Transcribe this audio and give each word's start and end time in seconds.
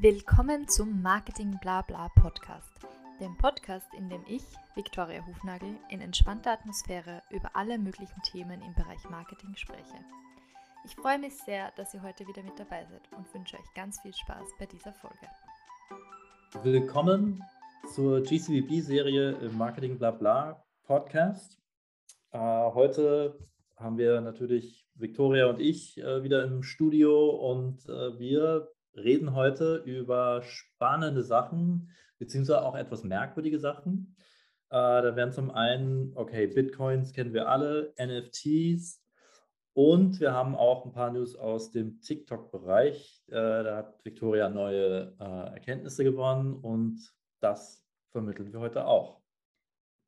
Willkommen 0.00 0.66
zum 0.68 1.02
Marketing 1.02 1.58
Blabla 1.60 2.08
Podcast, 2.16 2.72
dem 3.20 3.36
Podcast, 3.36 3.86
in 3.96 4.08
dem 4.08 4.24
ich, 4.26 4.42
Viktoria 4.74 5.24
Hufnagel, 5.26 5.76
in 5.90 6.00
entspannter 6.00 6.52
Atmosphäre 6.52 7.22
über 7.30 7.54
alle 7.54 7.78
möglichen 7.78 8.20
Themen 8.22 8.62
im 8.62 8.74
Bereich 8.74 9.08
Marketing 9.10 9.54
spreche. 9.54 9.94
Ich 10.86 10.96
freue 10.96 11.18
mich 11.18 11.34
sehr, 11.34 11.72
dass 11.76 11.92
ihr 11.92 12.02
heute 12.02 12.26
wieder 12.26 12.42
mit 12.42 12.58
dabei 12.58 12.86
seid 12.86 13.02
und 13.16 13.32
wünsche 13.34 13.56
euch 13.56 13.74
ganz 13.74 14.00
viel 14.00 14.14
Spaß 14.14 14.48
bei 14.58 14.66
dieser 14.66 14.94
Folge. 14.94 15.28
Willkommen 16.62 17.42
zur 17.94 18.22
GCVB-Serie 18.22 19.32
im 19.32 19.58
Marketing 19.58 19.98
Blabla 19.98 20.64
Podcast. 20.84 21.60
Äh, 22.32 22.38
heute 22.38 23.38
haben 23.76 23.98
wir 23.98 24.22
natürlich 24.22 24.86
Viktoria 24.94 25.46
und 25.46 25.60
ich 25.60 25.98
äh, 25.98 26.22
wieder 26.22 26.44
im 26.44 26.62
Studio 26.62 27.28
und 27.28 27.86
äh, 27.88 28.18
wir 28.18 28.68
reden 28.96 29.34
heute 29.34 29.76
über 29.84 30.42
spannende 30.42 31.22
Sachen, 31.22 31.90
beziehungsweise 32.18 32.62
auch 32.62 32.74
etwas 32.74 33.04
merkwürdige 33.04 33.58
Sachen. 33.58 34.16
Äh, 34.70 35.02
da 35.02 35.16
wären 35.16 35.32
zum 35.32 35.50
einen, 35.50 36.12
okay, 36.16 36.46
Bitcoins 36.46 37.12
kennen 37.12 37.34
wir 37.34 37.48
alle, 37.48 37.94
NFTs 37.98 39.02
und 39.74 40.20
wir 40.20 40.32
haben 40.32 40.54
auch 40.54 40.84
ein 40.84 40.92
paar 40.92 41.10
News 41.10 41.34
aus 41.34 41.70
dem 41.70 42.00
TikTok-Bereich. 42.00 43.24
Äh, 43.28 43.32
da 43.32 43.76
hat 43.76 44.04
Victoria 44.04 44.48
neue 44.48 45.14
äh, 45.18 45.54
Erkenntnisse 45.54 46.04
gewonnen 46.04 46.54
und 46.54 47.00
das 47.40 47.84
vermitteln 48.10 48.52
wir 48.52 48.60
heute 48.60 48.86
auch. 48.86 49.22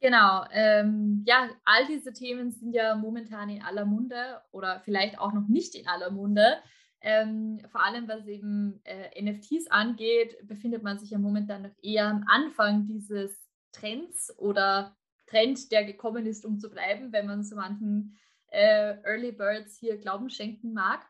Genau, 0.00 0.44
ähm, 0.50 1.24
ja, 1.26 1.48
all 1.64 1.86
diese 1.86 2.12
Themen 2.12 2.50
sind 2.50 2.74
ja 2.74 2.94
momentan 2.94 3.48
in 3.48 3.62
aller 3.62 3.86
Munde 3.86 4.42
oder 4.50 4.80
vielleicht 4.80 5.18
auch 5.18 5.32
noch 5.32 5.48
nicht 5.48 5.74
in 5.74 5.88
aller 5.88 6.10
Munde. 6.10 6.58
Ähm, 7.06 7.60
vor 7.70 7.84
allem 7.84 8.08
was 8.08 8.26
eben 8.26 8.80
äh, 8.84 9.22
NFTs 9.22 9.70
angeht, 9.70 10.38
befindet 10.48 10.82
man 10.82 10.98
sich 10.98 11.10
ja 11.10 11.18
momentan 11.18 11.60
noch 11.60 11.74
eher 11.82 12.06
am 12.06 12.24
Anfang 12.26 12.86
dieses 12.86 13.46
Trends 13.72 14.32
oder 14.38 14.96
Trend, 15.26 15.70
der 15.70 15.84
gekommen 15.84 16.24
ist, 16.24 16.46
um 16.46 16.58
zu 16.58 16.70
bleiben, 16.70 17.12
wenn 17.12 17.26
man 17.26 17.44
so 17.44 17.56
manchen 17.56 18.16
äh, 18.46 18.96
Early 19.02 19.32
Birds 19.32 19.76
hier 19.76 19.98
Glauben 19.98 20.30
schenken 20.30 20.72
mag. 20.72 21.06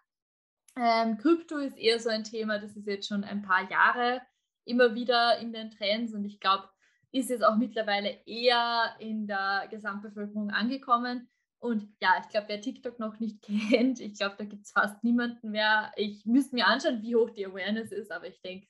Ähm, 0.76 1.16
Krypto 1.16 1.58
ist 1.58 1.78
eher 1.78 2.00
so 2.00 2.08
ein 2.08 2.24
Thema, 2.24 2.58
das 2.58 2.76
ist 2.76 2.88
jetzt 2.88 3.06
schon 3.06 3.22
ein 3.22 3.42
paar 3.42 3.70
Jahre 3.70 4.20
immer 4.64 4.96
wieder 4.96 5.38
in 5.38 5.52
den 5.52 5.70
Trends 5.70 6.12
und 6.12 6.24
ich 6.24 6.40
glaube, 6.40 6.68
ist 7.12 7.30
jetzt 7.30 7.44
auch 7.44 7.56
mittlerweile 7.56 8.18
eher 8.26 8.96
in 8.98 9.28
der 9.28 9.68
Gesamtbevölkerung 9.70 10.50
angekommen. 10.50 11.28
Und 11.64 11.88
ja, 11.98 12.10
ich 12.20 12.28
glaube, 12.28 12.48
wer 12.48 12.60
TikTok 12.60 12.98
noch 12.98 13.18
nicht 13.18 13.40
kennt, 13.70 13.98
ich 13.98 14.18
glaube, 14.18 14.34
da 14.36 14.44
gibt 14.44 14.66
es 14.66 14.72
fast 14.72 15.02
niemanden 15.02 15.50
mehr. 15.50 15.90
Ich 15.96 16.26
müsste 16.26 16.54
mir 16.54 16.66
anschauen, 16.66 17.00
wie 17.00 17.16
hoch 17.16 17.30
die 17.30 17.46
Awareness 17.46 17.90
ist, 17.90 18.12
aber 18.12 18.28
ich 18.28 18.38
denke, 18.42 18.66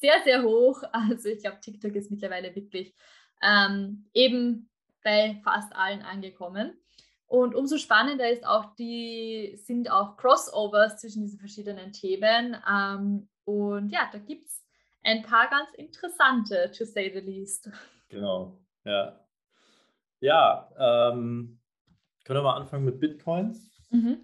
sehr, 0.00 0.14
sehr 0.24 0.42
hoch. 0.42 0.82
Also 0.92 1.28
ich 1.28 1.40
glaube, 1.40 1.60
TikTok 1.60 1.94
ist 1.94 2.10
mittlerweile 2.10 2.54
wirklich 2.56 2.94
ähm, 3.42 4.08
eben 4.14 4.70
bei 5.04 5.42
fast 5.44 5.76
allen 5.76 6.00
angekommen. 6.00 6.72
Und 7.26 7.54
umso 7.54 7.76
spannender 7.76 8.30
ist 8.30 8.46
auch 8.46 8.74
die, 8.76 9.60
sind 9.62 9.90
auch 9.90 10.16
Crossovers 10.16 11.02
zwischen 11.02 11.24
diesen 11.24 11.38
verschiedenen 11.38 11.92
Themen. 11.92 12.56
Ähm, 12.66 13.28
und 13.44 13.90
ja, 13.90 14.08
da 14.10 14.18
gibt 14.18 14.46
es 14.46 14.64
ein 15.04 15.20
paar 15.20 15.50
ganz 15.50 15.68
interessante, 15.74 16.72
to 16.76 16.86
say 16.86 17.12
the 17.12 17.20
least. 17.20 17.68
Genau, 18.08 18.58
ja. 18.84 19.18
Ja, 20.20 20.70
ähm, 20.78 21.58
können 22.24 22.38
wir 22.38 22.42
mal 22.42 22.56
anfangen 22.56 22.84
mit 22.84 23.00
Bitcoins? 23.00 23.70
Mhm. 23.90 24.20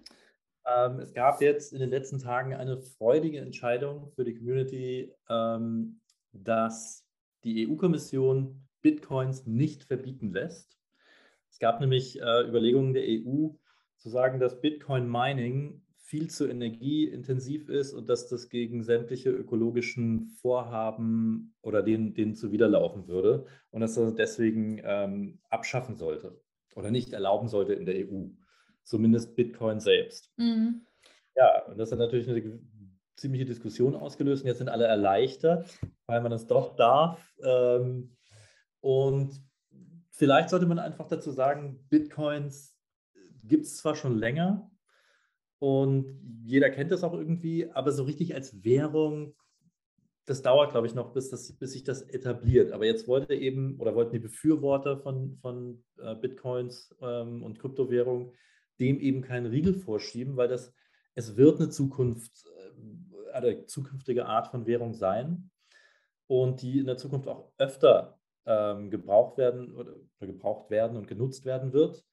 Ähm, 0.65 0.99
es 0.99 1.13
gab 1.13 1.41
jetzt 1.41 1.73
in 1.73 1.79
den 1.79 1.89
letzten 1.89 2.19
Tagen 2.19 2.53
eine 2.53 2.77
freudige 2.77 3.39
Entscheidung 3.39 4.11
für 4.15 4.23
die 4.23 4.35
Community, 4.35 5.13
ähm, 5.29 5.99
dass 6.31 7.05
die 7.43 7.67
EU-Kommission 7.67 8.67
Bitcoins 8.81 9.45
nicht 9.45 9.83
verbieten 9.83 10.31
lässt. 10.31 10.77
Es 11.51 11.59
gab 11.59 11.79
nämlich 11.79 12.21
äh, 12.21 12.47
Überlegungen 12.47 12.93
der 12.93 13.03
EU 13.03 13.49
zu 13.97 14.09
sagen, 14.09 14.39
dass 14.39 14.61
Bitcoin-Mining 14.61 15.81
viel 15.97 16.29
zu 16.29 16.47
energieintensiv 16.47 17.69
ist 17.69 17.93
und 17.93 18.09
dass 18.09 18.27
das 18.27 18.49
gegen 18.49 18.83
sämtliche 18.83 19.29
ökologischen 19.29 20.27
Vorhaben 20.41 21.53
oder 21.61 21.83
denen, 21.83 22.13
denen 22.13 22.35
zuwiderlaufen 22.35 23.07
würde 23.07 23.45
und 23.71 23.81
dass 23.81 23.97
er 23.97 24.11
deswegen 24.11 24.81
ähm, 24.83 25.39
abschaffen 25.49 25.95
sollte 25.95 26.39
oder 26.75 26.91
nicht 26.91 27.13
erlauben 27.13 27.47
sollte 27.47 27.73
in 27.73 27.85
der 27.85 28.07
EU. 28.07 28.27
Zumindest 28.83 29.35
Bitcoin 29.35 29.79
selbst. 29.79 30.31
Mhm. 30.37 30.81
Ja, 31.35 31.65
und 31.65 31.77
das 31.77 31.91
hat 31.91 31.99
natürlich 31.99 32.27
eine 32.29 32.59
ziemliche 33.15 33.45
Diskussion 33.45 33.95
ausgelöst. 33.95 34.43
Und 34.43 34.47
jetzt 34.47 34.57
sind 34.57 34.69
alle 34.69 34.85
erleichtert, 34.85 35.69
weil 36.07 36.21
man 36.21 36.31
es 36.31 36.47
doch 36.47 36.75
darf. 36.75 37.33
Ähm, 37.43 38.15
und 38.81 39.41
vielleicht 40.09 40.49
sollte 40.49 40.65
man 40.65 40.79
einfach 40.79 41.07
dazu 41.07 41.31
sagen, 41.31 41.85
Bitcoins 41.89 42.75
gibt 43.43 43.65
es 43.65 43.77
zwar 43.77 43.95
schon 43.95 44.17
länger 44.17 44.69
und 45.59 46.41
jeder 46.43 46.69
kennt 46.69 46.91
das 46.91 47.03
auch 47.03 47.13
irgendwie, 47.13 47.69
aber 47.71 47.91
so 47.91 48.03
richtig 48.03 48.33
als 48.33 48.63
Währung 48.63 49.35
das 50.29 50.41
dauert, 50.43 50.71
glaube 50.71 50.85
ich, 50.85 50.93
noch, 50.93 51.11
bis, 51.11 51.29
das, 51.29 51.53
bis 51.53 51.73
sich 51.73 51.83
das 51.83 52.03
etabliert. 52.03 52.71
Aber 52.71 52.85
jetzt 52.85 53.07
wollte 53.07 53.33
eben 53.33 53.79
oder 53.79 53.95
wollten 53.95 54.13
die 54.13 54.19
Befürworter 54.19 54.97
von, 54.97 55.37
von 55.41 55.83
äh, 55.97 56.15
Bitcoins 56.15 56.95
ähm, 57.01 57.43
und 57.43 57.59
Kryptowährungen 57.59 58.31
dem 58.79 58.99
eben 58.99 59.21
keinen 59.21 59.47
Riegel 59.47 59.73
vorschieben, 59.73 60.37
weil 60.37 60.47
das, 60.47 60.73
es 61.15 61.35
wird 61.35 61.59
eine 61.59 61.69
Zukunft, 61.69 62.45
äh, 62.45 63.31
eine 63.33 63.65
zukünftige 63.65 64.25
Art 64.25 64.47
von 64.47 64.65
Währung 64.65 64.93
sein 64.93 65.49
und 66.27 66.61
die 66.61 66.79
in 66.79 66.85
der 66.85 66.97
Zukunft 66.97 67.27
auch 67.27 67.51
öfter 67.57 68.19
ähm, 68.45 68.89
gebraucht 68.89 69.37
werden 69.37 69.73
oder, 69.75 69.95
oder, 70.17 70.27
gebraucht 70.27 70.69
werden 70.69 70.95
und 70.95 71.07
genutzt 71.07 71.45
werden 71.45 71.73
wird. 71.73 72.05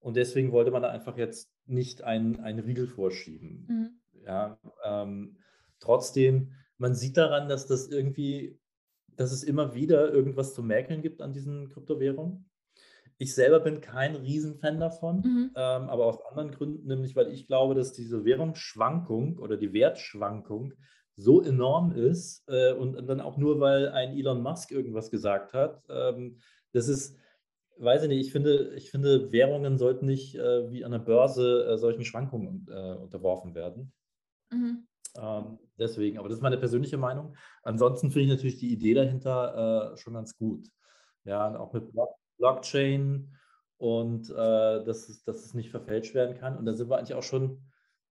Und 0.00 0.16
deswegen 0.16 0.50
wollte 0.50 0.70
man 0.70 0.82
da 0.82 0.88
einfach 0.88 1.16
jetzt 1.16 1.52
nicht 1.66 2.02
einen, 2.02 2.40
einen 2.40 2.60
Riegel 2.60 2.86
vorschieben. 2.86 3.66
Mhm. 3.68 4.22
Ja, 4.26 4.58
ähm, 4.84 5.36
trotzdem 5.78 6.52
man 6.80 6.94
sieht 6.94 7.16
daran, 7.16 7.48
dass 7.48 7.66
das 7.66 7.88
irgendwie, 7.88 8.58
dass 9.16 9.32
es 9.32 9.44
immer 9.44 9.74
wieder 9.74 10.12
irgendwas 10.12 10.54
zu 10.54 10.62
mäkeln 10.62 11.02
gibt 11.02 11.20
an 11.20 11.32
diesen 11.32 11.68
Kryptowährungen. 11.68 12.50
Ich 13.18 13.34
selber 13.34 13.60
bin 13.60 13.82
kein 13.82 14.16
Riesenfan 14.16 14.80
davon, 14.80 15.16
mhm. 15.16 15.50
ähm, 15.54 15.90
aber 15.90 16.06
aus 16.06 16.24
anderen 16.24 16.50
Gründen, 16.50 16.86
nämlich 16.86 17.14
weil 17.14 17.30
ich 17.30 17.46
glaube, 17.46 17.74
dass 17.74 17.92
diese 17.92 18.24
Währungsschwankung 18.24 19.38
oder 19.38 19.58
die 19.58 19.74
Wertschwankung 19.74 20.72
so 21.16 21.42
enorm 21.42 21.92
ist 21.92 22.44
äh, 22.48 22.72
und, 22.72 22.96
und, 22.96 23.06
dann 23.06 23.20
auch 23.20 23.36
nur, 23.36 23.60
weil 23.60 23.90
ein 23.90 24.16
Elon 24.16 24.42
Musk 24.42 24.70
irgendwas 24.70 25.10
gesagt 25.10 25.52
hat. 25.52 25.84
Ähm, 25.90 26.38
das 26.72 26.88
ist, 26.88 27.18
weiß 27.76 28.04
ich 28.04 28.08
nicht, 28.08 28.26
ich 28.26 28.32
finde, 28.32 28.72
ich 28.74 28.90
finde 28.90 29.30
Währungen 29.32 29.76
sollten 29.76 30.06
nicht 30.06 30.34
äh, 30.36 30.70
wie 30.70 30.82
an 30.82 30.92
der 30.92 30.98
Börse 31.00 31.66
äh, 31.66 31.76
solchen 31.76 32.06
Schwankungen 32.06 32.66
äh, 32.70 32.94
unterworfen 32.94 33.54
werden. 33.54 33.92
Mhm. 34.50 34.86
Ähm, 35.16 35.58
deswegen, 35.78 36.18
aber 36.18 36.28
das 36.28 36.38
ist 36.38 36.42
meine 36.42 36.58
persönliche 36.58 36.98
Meinung. 36.98 37.36
Ansonsten 37.62 38.10
finde 38.10 38.24
ich 38.24 38.30
natürlich 38.30 38.58
die 38.58 38.72
Idee 38.72 38.94
dahinter 38.94 39.92
äh, 39.92 39.96
schon 39.96 40.14
ganz 40.14 40.36
gut. 40.36 40.68
Ja, 41.24 41.58
auch 41.58 41.72
mit 41.72 41.90
Blockchain 42.38 43.36
und 43.76 44.30
äh, 44.30 44.34
dass, 44.84 45.08
es, 45.08 45.22
dass 45.24 45.44
es 45.44 45.54
nicht 45.54 45.70
verfälscht 45.70 46.14
werden 46.14 46.36
kann. 46.36 46.56
Und 46.56 46.66
da 46.66 46.72
sind 46.72 46.90
wir 46.90 46.98
eigentlich 46.98 47.14
auch 47.14 47.22
schon 47.22 47.62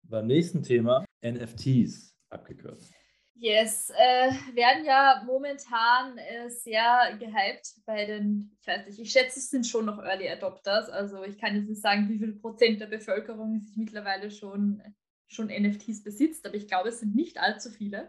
beim 0.03 0.27
nächsten 0.27 0.63
Thema, 0.63 1.05
NFTs 1.23 2.17
abgekürzt. 2.31 2.93
Yes, 3.41 3.91
äh, 3.91 4.33
werden 4.55 4.85
ja 4.85 5.23
momentan 5.25 6.19
äh, 6.19 6.51
sehr 6.51 7.17
gehypt 7.21 7.75
bei 7.87 8.05
den, 8.05 8.57
ich 8.61 8.67
weiß 8.67 8.87
nicht, 8.87 8.99
ich 8.99 9.13
schätze, 9.13 9.39
es 9.39 9.51
sind 9.51 9.65
schon 9.65 9.87
noch 9.87 9.99
Early 9.99 10.29
Adopters. 10.29 10.89
Also 10.89 11.23
ich 11.23 11.39
kann 11.39 11.55
jetzt 11.55 11.69
nicht 11.69 11.81
sagen, 11.81 12.09
wie 12.09 12.19
viel 12.19 12.35
Prozent 12.35 12.81
der 12.81 12.87
Bevölkerung 12.87 13.61
sich 13.61 13.77
mittlerweile 13.77 14.33
schon 14.33 14.83
schon 15.29 15.49
NFTs 15.49 16.03
besitzt, 16.03 16.47
aber 16.47 16.57
ich 16.57 16.67
glaube, 16.67 16.89
es 16.89 17.01
sind 17.01 17.15
nicht 17.15 17.39
allzu 17.39 17.71
viele. 17.71 18.09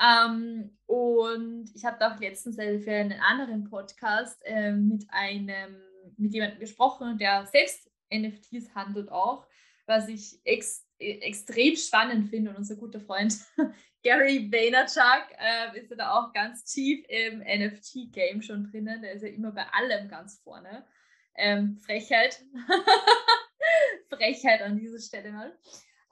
Ähm, 0.00 0.76
und 0.86 1.70
ich 1.74 1.84
habe 1.84 2.04
auch 2.06 2.18
letztens 2.18 2.56
für 2.56 2.90
einen 2.90 3.20
anderen 3.20 3.64
Podcast 3.64 4.40
äh, 4.44 4.72
mit 4.72 5.04
einem, 5.08 5.76
mit 6.16 6.32
jemandem 6.32 6.60
gesprochen, 6.60 7.18
der 7.18 7.46
selbst 7.46 7.90
NFTs 8.12 8.74
handelt 8.74 9.10
auch, 9.10 9.46
was 9.86 10.08
ich 10.08 10.40
ex 10.44 10.82
extrem 10.98 11.76
spannend 11.76 12.30
finde. 12.30 12.50
Und 12.50 12.56
unser 12.56 12.76
guter 12.76 13.00
Freund 13.00 13.36
Gary 14.02 14.50
Vaynerchuk 14.50 15.26
äh, 15.38 15.78
ist 15.78 15.90
ja 15.90 15.96
da 15.96 16.12
auch 16.12 16.32
ganz 16.32 16.64
tief 16.64 17.04
im 17.08 17.40
NFT-Game 17.40 18.42
schon 18.42 18.70
drinnen. 18.70 19.02
Der 19.02 19.12
ist 19.12 19.22
ja 19.22 19.28
immer 19.28 19.52
bei 19.52 19.66
allem 19.72 20.08
ganz 20.08 20.40
vorne. 20.42 20.86
Ähm, 21.34 21.78
Frechheit. 21.78 22.40
Frechheit 24.08 24.62
an 24.62 24.78
dieser 24.78 25.00
Stelle 25.00 25.32
mal. 25.32 25.58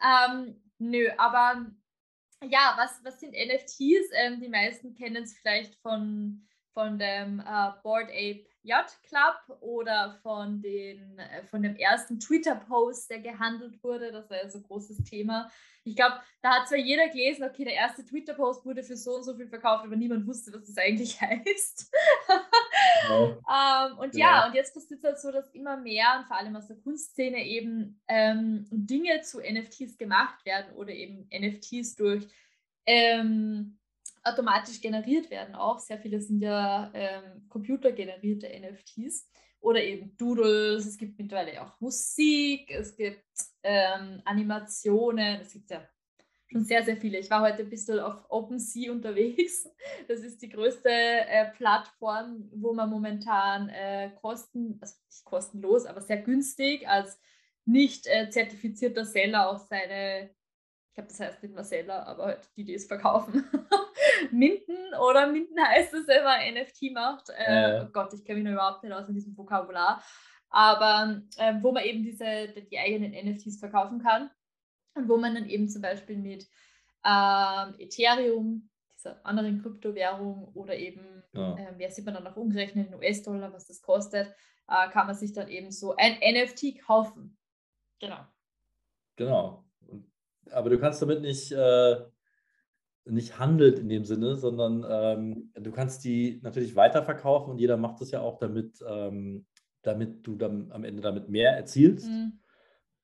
Ähm, 0.03 0.61
nö, 0.79 1.09
aber 1.17 1.67
ja, 2.45 2.75
was, 2.77 3.05
was 3.05 3.21
sind 3.21 3.33
NFTs? 3.33 4.11
Ähm, 4.15 4.41
die 4.41 4.49
meisten 4.49 4.95
kennen 4.95 5.23
es 5.23 5.37
vielleicht 5.39 5.77
von 5.77 6.47
von 6.75 6.99
dem 6.99 7.41
äh, 7.41 7.71
Board 7.83 8.09
Ape 8.11 8.47
Yacht 8.65 9.03
Club 9.03 9.59
oder 9.61 10.19
von, 10.23 10.63
den, 10.63 11.19
äh, 11.19 11.43
von 11.45 11.63
dem 11.63 11.77
ersten 11.77 12.21
Twitter-Post, 12.21 13.11
der 13.11 13.21
gehandelt 13.21 13.83
wurde. 13.83 14.13
Das 14.13 14.31
war 14.31 14.37
ja 14.37 14.49
so 14.49 14.59
ein 14.59 14.65
großes 14.65 15.03
Thema. 15.05 15.51
Ich 15.85 15.97
glaube, 15.97 16.21
da 16.43 16.61
hat 16.61 16.69
zwar 16.69 16.79
jeder 16.79 17.09
gelesen, 17.09 17.43
okay, 17.43 17.65
der 17.65 17.75
erste 17.75 18.05
Twitter-Post 18.05 18.65
wurde 18.65 18.85
für 18.85 18.97
so 18.97 19.17
und 19.17 19.25
so 19.25 19.35
viel 19.35 19.49
verkauft, 19.49 19.85
aber 19.85 19.97
niemand 19.97 20.29
wusste, 20.29 20.53
was 20.53 20.65
das 20.67 20.79
eigentlich 20.79 21.21
heißt. 21.21 21.93
Ja. 23.09 23.89
ähm, 23.91 23.99
und 23.99 24.15
ja. 24.15 24.43
ja. 24.43 24.47
und 24.47 24.55
jetzt 24.55 24.75
passiert 24.75 25.01
es 25.01 25.05
halt 25.05 25.21
so, 25.21 25.33
dass 25.33 25.51
immer 25.51 25.77
mehr 25.77 26.19
und 26.19 26.27
vor 26.27 26.39
allem 26.39 26.55
aus 26.55 26.69
der 26.69 26.77
Kunstszene 26.77 27.45
eben 27.45 28.01
ähm, 28.07 28.69
Dinge 28.71 29.23
zu 29.23 29.41
NFTs 29.41 29.99
gemacht 29.99 30.45
werden 30.47 30.73
oder 30.77 30.93
eben 30.93 31.29
NFTs 31.33 31.97
durch 31.97 32.29
ähm, 32.87 33.79
automatisch 34.25 34.81
generiert 34.81 35.31
werden 35.31 35.55
auch. 35.55 35.79
Sehr 35.79 35.99
viele 35.99 36.21
sind 36.21 36.41
ja 36.41 36.91
ähm, 36.95 37.49
computergenerierte 37.49 38.49
NFTs 38.49 39.29
oder 39.61 39.83
eben 39.83 40.17
Doodles. 40.17 40.87
Es 40.87 40.97
gibt 40.97 41.19
mittlerweile 41.19 41.63
auch 41.63 41.81
Musik, 41.81 42.71
es 42.71 42.97
gibt 42.97 43.25
ähm, 43.63 44.23
Animationen, 44.25 45.41
es 45.41 45.53
gibt 45.53 45.71
ja 45.71 45.89
schon 46.51 46.65
sehr, 46.65 46.83
sehr 46.83 46.97
viele. 46.97 47.19
Ich 47.19 47.31
war 47.31 47.41
heute 47.41 47.63
ein 47.63 47.71
bisschen 47.71 47.99
auf 47.99 48.25
OpenSea 48.29 48.93
unterwegs. 48.93 49.69
Das 50.09 50.21
ist 50.21 50.43
die 50.43 50.49
größte 50.49 50.91
äh, 50.91 51.51
Plattform, 51.53 52.49
wo 52.55 52.73
man 52.75 52.91
momentan 52.91 53.69
äh, 53.71 54.11
kosten, 54.21 54.79
also 54.81 54.95
nicht 55.07 55.25
kostenlos, 55.25 55.87
aber 55.87 56.01
sehr 56.01 56.19
günstig 56.19 56.87
als 56.89 57.19
nicht 57.65 58.07
äh, 58.07 58.29
zertifizierter 58.29 59.05
Seller 59.05 59.49
auch 59.49 59.59
seine 59.59 60.31
ich 60.93 60.95
glaube, 60.95 61.09
das 61.09 61.21
heißt 61.21 61.43
nicht 61.43 61.55
Marcella, 61.55 62.03
aber 62.03 62.25
halt 62.27 62.51
die, 62.55 62.65
die 62.65 62.75
es 62.75 62.85
verkaufen. 62.85 63.45
Minden 64.31 64.95
oder 64.95 65.27
Minden 65.27 65.59
heißt 65.61 65.95
es, 65.95 66.07
wenn 66.07 66.25
man 66.25 66.55
NFT 66.55 66.93
macht. 66.93 67.31
Äh, 67.31 67.79
äh. 67.79 67.85
Oh 67.85 67.89
Gott, 67.93 68.13
ich 68.15 68.25
kenne 68.25 68.41
mich 68.41 68.45
noch 68.45 68.53
überhaupt 68.53 68.83
nicht 68.83 68.93
aus 68.93 69.09
in 69.09 69.15
diesem 69.15 69.37
Vokabular. 69.37 70.03
Aber 70.51 71.23
äh, 71.39 71.55
wo 71.63 71.73
man 71.73 71.85
eben 71.85 72.03
diese, 72.03 72.49
die 72.71 72.79
eigenen 72.79 73.13
NFTs 73.13 73.59
verkaufen 73.59 74.03
kann 74.03 74.31
und 74.95 75.09
wo 75.09 75.17
man 75.17 75.35
dann 75.35 75.49
eben 75.49 75.69
zum 75.69 75.83
Beispiel 75.83 76.19
mit 76.19 76.47
ähm, 77.05 77.75
Ethereum, 77.79 78.69
dieser 78.95 79.25
anderen 79.25 79.63
Kryptowährung 79.63 80.51
oder 80.55 80.77
eben, 80.77 81.23
ja. 81.33 81.57
äh, 81.57 81.73
wer 81.77 81.91
sieht 81.91 82.05
man 82.05 82.15
dann 82.15 82.27
auch 82.27 82.37
umgerechnet 82.37 82.89
in 82.89 82.95
US-Dollar, 82.95 83.53
was 83.53 83.67
das 83.67 83.81
kostet, 83.81 84.29
äh, 84.69 84.91
kann 84.91 85.07
man 85.07 85.17
sich 85.17 85.33
dann 85.33 85.49
eben 85.49 85.71
so 85.71 85.97
ein 85.97 86.19
NFT 86.21 86.81
kaufen. 86.85 87.39
Genau. 87.99 88.27
Genau 89.17 89.65
aber 90.51 90.71
du 90.71 90.79
kannst 90.79 91.03
damit 91.03 91.21
nicht, 91.21 91.53
äh, 91.53 91.97
nicht 93.05 93.39
handeln 93.39 93.77
in 93.77 93.89
dem 93.89 94.05
Sinne, 94.05 94.37
sondern 94.37 94.85
ähm, 94.89 95.51
du 95.55 95.73
kannst 95.73 96.05
die 96.05 96.41
natürlich 96.43 96.77
weiterverkaufen 96.77 97.51
und 97.51 97.59
jeder 97.59 97.77
macht 97.77 98.01
das 98.01 98.11
ja 98.11 98.21
auch, 98.21 98.39
damit, 98.39 98.79
ähm, 98.87 99.47
damit 99.83 100.27
du 100.27 100.37
dann 100.37 100.71
am 100.71 100.85
Ende 100.85 101.03
damit 101.03 101.29
mehr 101.29 101.57
erzielst, 101.57 102.07
mhm. 102.07 102.41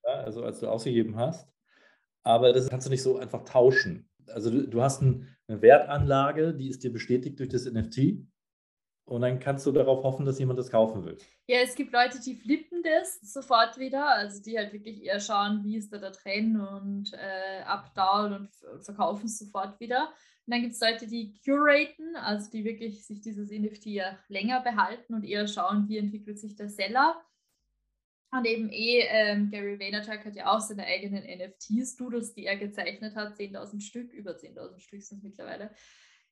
ja, 0.05 0.13
also 0.13 0.43
als 0.43 0.59
du 0.59 0.67
ausgegeben 0.67 1.17
hast. 1.17 1.49
Aber 2.23 2.53
das 2.53 2.69
kannst 2.69 2.87
du 2.87 2.91
nicht 2.91 3.03
so 3.03 3.17
einfach 3.17 3.43
tauschen. 3.43 4.09
Also 4.27 4.49
du, 4.51 4.67
du 4.67 4.81
hast 4.81 5.01
ein, 5.01 5.27
eine 5.47 5.61
Wertanlage, 5.61 6.53
die 6.53 6.69
ist 6.69 6.83
dir 6.83 6.93
bestätigt 6.93 7.39
durch 7.39 7.49
das 7.49 7.65
NFT. 7.65 8.28
Und 9.09 9.21
dann 9.21 9.39
kannst 9.39 9.65
du 9.65 9.71
darauf 9.71 10.03
hoffen, 10.03 10.25
dass 10.25 10.37
jemand 10.37 10.59
das 10.59 10.69
kaufen 10.69 11.03
will. 11.03 11.17
Ja, 11.47 11.59
es 11.59 11.73
gibt 11.73 11.91
Leute, 11.91 12.19
die 12.21 12.35
flippen 12.35 12.83
das 12.83 13.19
sofort 13.21 13.79
wieder. 13.79 14.07
Also 14.07 14.41
die 14.41 14.57
halt 14.57 14.71
wirklich 14.71 15.03
eher 15.03 15.19
schauen, 15.19 15.63
wie 15.63 15.77
ist 15.77 15.91
da 15.91 15.97
der 15.97 16.11
Trend 16.11 16.59
und 16.59 17.11
äh, 17.13 17.63
updown 17.63 18.33
und 18.33 18.83
verkaufen 18.83 19.25
es 19.25 19.39
sofort 19.39 19.79
wieder. 19.79 20.09
Und 20.45 20.53
dann 20.53 20.61
gibt 20.61 20.73
es 20.73 20.79
Leute, 20.79 21.07
die 21.07 21.39
curaten, 21.43 22.15
also 22.17 22.51
die 22.51 22.63
wirklich 22.63 23.05
sich 23.05 23.21
dieses 23.21 23.49
NFT 23.49 23.87
ja 23.87 24.17
länger 24.27 24.61
behalten 24.61 25.15
und 25.15 25.23
eher 25.23 25.47
schauen, 25.47 25.87
wie 25.87 25.97
entwickelt 25.97 26.39
sich 26.39 26.55
der 26.55 26.69
Seller. 26.69 27.19
Und 28.31 28.45
eben 28.45 28.69
eh, 28.69 29.07
ähm, 29.09 29.49
Gary 29.49 29.79
Vaynerchuk 29.79 30.23
hat 30.23 30.35
ja 30.35 30.55
auch 30.55 30.59
seine 30.59 30.85
eigenen 30.85 31.23
NFTs, 31.23 31.95
Doodles, 31.95 32.35
die 32.35 32.45
er 32.45 32.57
gezeichnet 32.57 33.15
hat, 33.15 33.35
10.000 33.39 33.81
Stück, 33.81 34.13
über 34.13 34.33
10.000 34.33 34.79
Stück 34.79 35.01
sind 35.01 35.17
es 35.17 35.23
mittlerweile. 35.23 35.71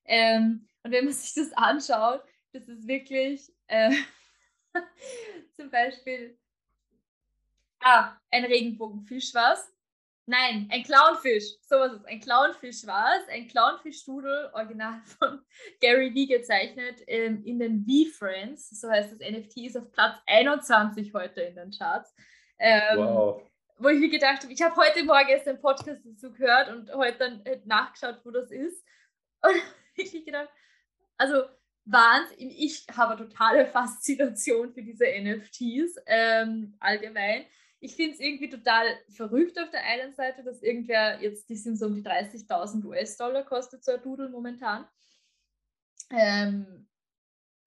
Ähm, 0.05 0.67
und 0.83 0.91
wenn 0.91 1.05
man 1.05 1.13
sich 1.13 1.33
das 1.33 1.53
anschaut, 1.53 2.21
das 2.53 2.67
ist 2.67 2.87
wirklich 2.87 3.51
äh, 3.67 3.93
zum 5.55 5.69
Beispiel 5.69 6.37
ah, 7.81 8.17
ein 8.31 8.45
Regenbogenfisch 8.45 9.33
war 9.33 9.53
es. 9.53 9.71
Nein, 10.29 10.67
ein 10.69 10.83
Clownfisch. 10.83 11.55
So 11.61 11.77
was 11.77 11.93
ist 11.93 12.05
Ein 12.05 12.19
Clownfisch 12.19 12.85
war 12.85 13.07
es. 13.17 13.29
Ein 13.29 13.47
Clownfisch-Studel, 13.47 14.51
original 14.53 15.01
von 15.19 15.41
Gary 15.79 16.13
Vee 16.13 16.27
gezeichnet, 16.27 17.01
ähm, 17.07 17.43
in 17.45 17.59
den 17.59 17.85
V-Friends. 17.85 18.81
So 18.81 18.89
heißt 18.89 19.13
das 19.13 19.19
NFT, 19.19 19.57
ist 19.67 19.77
auf 19.77 19.89
Platz 19.93 20.17
21 20.25 21.13
heute 21.13 21.41
in 21.41 21.55
den 21.55 21.71
Charts. 21.71 22.13
Ähm, 22.59 22.97
wow. 22.97 23.41
Wo 23.77 23.87
ich 23.87 23.99
mir 23.99 24.09
gedacht 24.09 24.43
habe, 24.43 24.51
ich 24.51 24.61
habe 24.61 24.75
heute 24.75 25.05
Morgen 25.05 25.29
erst 25.29 25.47
einen 25.47 25.61
Podcast 25.61 26.01
dazu 26.03 26.33
gehört 26.33 26.69
und 26.69 26.91
heute 26.93 27.19
dann 27.19 27.45
äh, 27.45 27.61
nachgeschaut, 27.63 28.19
wo 28.25 28.31
das 28.31 28.51
ist. 28.51 28.83
Und 29.43 29.61
ich 29.95 30.25
gedacht, 30.25 30.49
also 31.15 31.43
Wahnsinn. 31.89 32.51
Ich 32.51 32.85
habe 32.95 33.15
totale 33.15 33.65
Faszination 33.65 34.73
für 34.73 34.83
diese 34.83 35.05
NFTs 35.05 35.95
ähm, 36.05 36.75
allgemein. 36.79 37.45
Ich 37.79 37.95
finde 37.95 38.13
es 38.13 38.19
irgendwie 38.19 38.49
total 38.49 38.85
verrückt 39.09 39.59
auf 39.59 39.69
der 39.69 39.83
einen 39.83 40.13
Seite, 40.13 40.43
dass 40.43 40.63
irgendwer 40.63 41.21
jetzt, 41.21 41.49
die 41.49 41.55
sind 41.55 41.77
so 41.77 41.85
um 41.85 41.95
die 41.95 42.03
30.000 42.03 42.83
US-Dollar 42.85 43.43
kostet 43.43 43.83
so 43.83 43.91
ein 43.91 44.01
Doodle 44.01 44.29
momentan. 44.29 44.87
Ähm, 46.09 46.87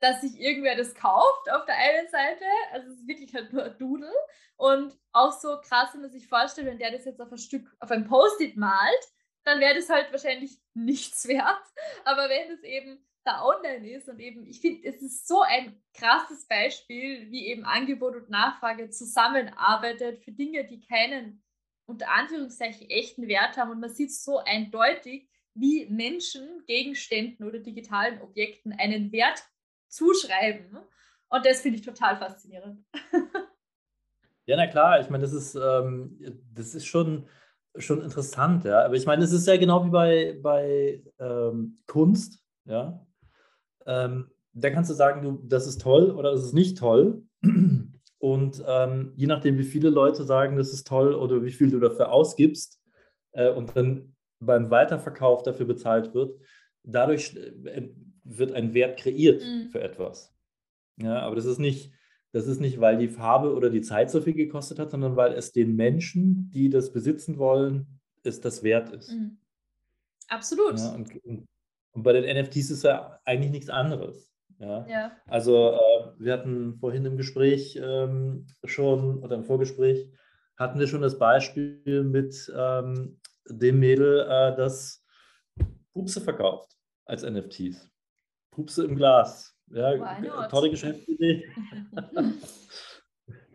dass 0.01 0.23
sich 0.23 0.41
irgendwer 0.41 0.77
das 0.77 0.95
kauft 0.95 1.51
auf 1.53 1.67
der 1.67 1.77
einen 1.77 2.09
Seite, 2.09 2.45
also 2.73 2.89
es 2.89 3.01
ist 3.01 3.07
wirklich 3.07 3.35
halt 3.35 3.53
nur 3.53 3.65
ein 3.65 3.79
Doodle 3.79 4.13
und 4.57 4.99
auch 5.13 5.33
so 5.33 5.61
krass, 5.61 5.91
wenn 5.93 6.01
man 6.01 6.11
sich 6.11 6.27
vorstellt, 6.27 6.67
wenn 6.67 6.79
der 6.79 6.91
das 6.91 7.05
jetzt 7.05 7.21
auf 7.21 7.31
ein 7.31 7.39
Stück, 7.39 7.71
auf 7.81 7.91
ein 7.91 8.07
Post-it 8.07 8.57
malt, 8.57 9.05
dann 9.45 9.61
wäre 9.61 9.75
das 9.75 9.91
halt 9.91 10.11
wahrscheinlich 10.11 10.59
nichts 10.73 11.29
wert, 11.29 11.63
aber 12.05 12.29
wenn 12.31 12.51
es 12.51 12.63
eben 12.63 13.07
da 13.25 13.45
online 13.45 13.91
ist. 13.91 14.09
Und 14.09 14.19
eben, 14.21 14.47
ich 14.47 14.61
finde, 14.61 14.89
es 14.89 15.03
ist 15.03 15.27
so 15.27 15.43
ein 15.43 15.81
krasses 15.95 16.47
Beispiel, 16.47 17.31
wie 17.31 17.47
eben 17.47 17.65
Angebot 17.65 18.17
und 18.17 18.31
Nachfrage 18.31 18.91
zusammenarbeitet 18.91 20.23
für 20.25 20.33
Dinge, 20.33 20.65
die 20.65 20.81
keinen 20.81 21.43
unter 21.87 22.11
Anführungszeichen 22.11 22.89
echten 22.89 23.27
Wert 23.29 23.57
haben. 23.57 23.71
Und 23.71 23.81
man 23.81 23.91
sieht 23.91 24.13
so 24.13 24.39
eindeutig, 24.39 25.29
wie 25.55 25.87
Menschen 25.87 26.65
Gegenständen 26.67 27.47
oder 27.47 27.59
digitalen 27.59 28.21
Objekten 28.23 28.73
einen 28.73 29.11
Wert 29.13 29.43
zuschreiben. 29.89 30.79
Und 31.29 31.47
das 31.47 31.61
finde 31.61 31.79
ich 31.79 31.85
total 31.85 32.17
faszinierend. 32.17 32.85
Ja, 34.47 34.57
na 34.57 34.67
klar, 34.67 35.01
ich 35.01 35.09
meine, 35.09 35.23
das 35.23 35.33
ist, 35.33 35.55
ähm, 35.55 36.19
das 36.53 36.75
ist 36.75 36.85
schon, 36.85 37.29
schon 37.77 38.03
interessant, 38.03 38.65
ja. 38.65 38.85
Aber 38.85 38.95
ich 38.95 39.07
meine, 39.07 39.23
es 39.23 39.31
ist 39.31 39.47
ja 39.47 39.57
genau 39.57 39.85
wie 39.87 39.91
bei, 39.91 40.39
bei 40.43 41.05
ähm, 41.21 41.79
Kunst, 41.87 42.43
ja. 42.65 43.07
Ähm, 43.87 44.31
da 44.53 44.71
kannst 44.71 44.91
du 44.91 44.95
sagen, 44.95 45.23
du, 45.23 45.41
das 45.47 45.67
ist 45.67 45.81
toll 45.81 46.11
oder 46.11 46.33
das 46.33 46.45
ist 46.45 46.55
nicht 46.55 46.79
toll. 46.79 47.23
Und 48.21 48.63
ähm, 48.67 49.13
je 49.17 49.27
nachdem, 49.27 49.57
wie 49.57 49.65
viele 49.65 49.89
Leute 49.89 50.25
sagen, 50.25 50.57
das 50.57 50.75
ist 50.75 50.87
toll 50.87 51.15
oder 51.15 51.43
wie 51.43 51.51
viel 51.51 51.71
du 51.71 51.81
dafür 51.81 52.13
ausgibst 52.13 52.79
äh, 53.33 53.51
und 53.51 53.75
dann 53.75 54.15
beim 54.41 54.71
Weiterverkauf 54.71 55.43
dafür 55.43 55.65
bezahlt 55.65 56.13
wird, 56.13 56.39
dadurch 56.83 57.35
äh, 57.37 57.89
wird 58.25 58.53
ein 58.53 58.75
Wert 58.75 58.99
kreiert 58.99 59.43
mhm. 59.43 59.71
für 59.71 59.81
etwas. 59.81 60.35
Ja, 60.97 61.21
aber 61.21 61.35
das 61.35 61.47
ist 61.47 61.59
nicht, 61.59 61.93
das 62.33 62.47
ist 62.47 62.61
nicht, 62.61 62.79
weil 62.79 62.99
die 62.99 63.09
Farbe 63.09 63.55
oder 63.55 63.71
die 63.71 63.81
Zeit 63.81 64.11
so 64.11 64.21
viel 64.21 64.35
gekostet 64.35 64.79
hat, 64.79 64.91
sondern 64.91 65.17
weil 65.17 65.33
es 65.33 65.53
den 65.53 65.75
Menschen, 65.75 66.51
die 66.53 66.69
das 66.69 66.93
besitzen 66.93 67.39
wollen, 67.39 68.01
es 68.23 68.43
das 68.43 68.63
wert 68.63 68.91
ist. 68.91 69.13
Mhm. 69.13 69.39
Absolut. 70.29 70.79
Ja, 70.79 70.91
und, 70.91 71.25
und, 71.25 71.49
und 71.93 72.03
bei 72.03 72.13
den 72.13 72.25
NFTs 72.25 72.71
ist 72.71 72.85
ja 72.85 73.19
eigentlich 73.25 73.51
nichts 73.51 73.71
anderes. 73.71 74.31
Ja. 74.59 74.87
ja. 74.87 75.13
Also 75.27 75.73
äh, 75.73 76.13
wir 76.19 76.33
hatten 76.33 76.77
vorhin 76.79 77.07
im 77.07 77.17
Gespräch 77.17 77.81
ähm, 77.83 78.47
schon 78.65 79.23
oder 79.23 79.37
im 79.37 79.45
Vorgespräch 79.45 80.11
hatten 80.57 80.79
wir 80.79 80.87
schon 80.87 81.01
das 81.01 81.19
Beispiel 81.19 82.05
mit 82.05 82.53
ähm, 82.55 83.19
dem 83.49 83.81
Mädel, 83.81 84.21
äh, 84.21 84.55
das 84.57 85.03
Pupse 85.95 86.21
verkauft 86.21 86.77
als 87.07 87.23
NFTs. 87.23 87.91
Pupse 88.51 88.85
im 88.85 88.97
Glas. 88.97 89.57
Ja, 89.69 90.47
tolle 90.49 90.71
Geschäftsidee. 90.71 91.49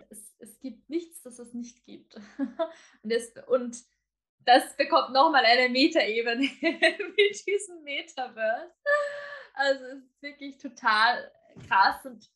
es, 0.10 0.36
es 0.39 0.60
gibt 0.60 0.89
nichts, 0.89 1.22
das 1.22 1.39
es 1.39 1.54
nicht 1.54 1.86
gibt. 1.86 2.15
und, 3.04 3.12
es, 3.12 3.34
und 3.48 3.77
das 4.46 4.75
bekommt 4.78 5.12
nochmal 5.12 5.44
eine 5.46 5.70
Metaebene 5.70 6.42
mit 6.62 7.48
diesem 7.48 7.84
Metaverse. 7.84 8.72
Also 9.54 9.86
es 9.86 10.04
ist 10.04 10.22
wirklich 10.22 10.58
total 10.58 11.32
krass 11.68 12.06
und 12.06 12.30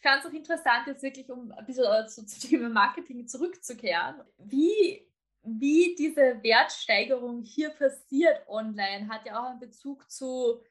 ich 0.00 0.02
fand 0.02 0.24
es 0.24 0.30
auch 0.30 0.34
interessant, 0.34 0.86
jetzt 0.86 1.02
wirklich, 1.02 1.30
um 1.30 1.52
ein 1.52 1.66
bisschen 1.66 1.84
zu, 2.08 2.24
zu 2.24 2.48
Thema 2.48 2.70
Marketing 2.70 3.26
zurückzukehren, 3.28 4.22
wie, 4.38 5.06
wie 5.42 5.94
diese 5.96 6.42
Wertsteigerung 6.42 7.42
hier 7.42 7.68
passiert 7.70 8.48
online, 8.48 9.08
hat 9.08 9.26
ja 9.26 9.38
auch 9.38 9.50
einen 9.50 9.60
Bezug 9.60 10.10
zu, 10.10 10.62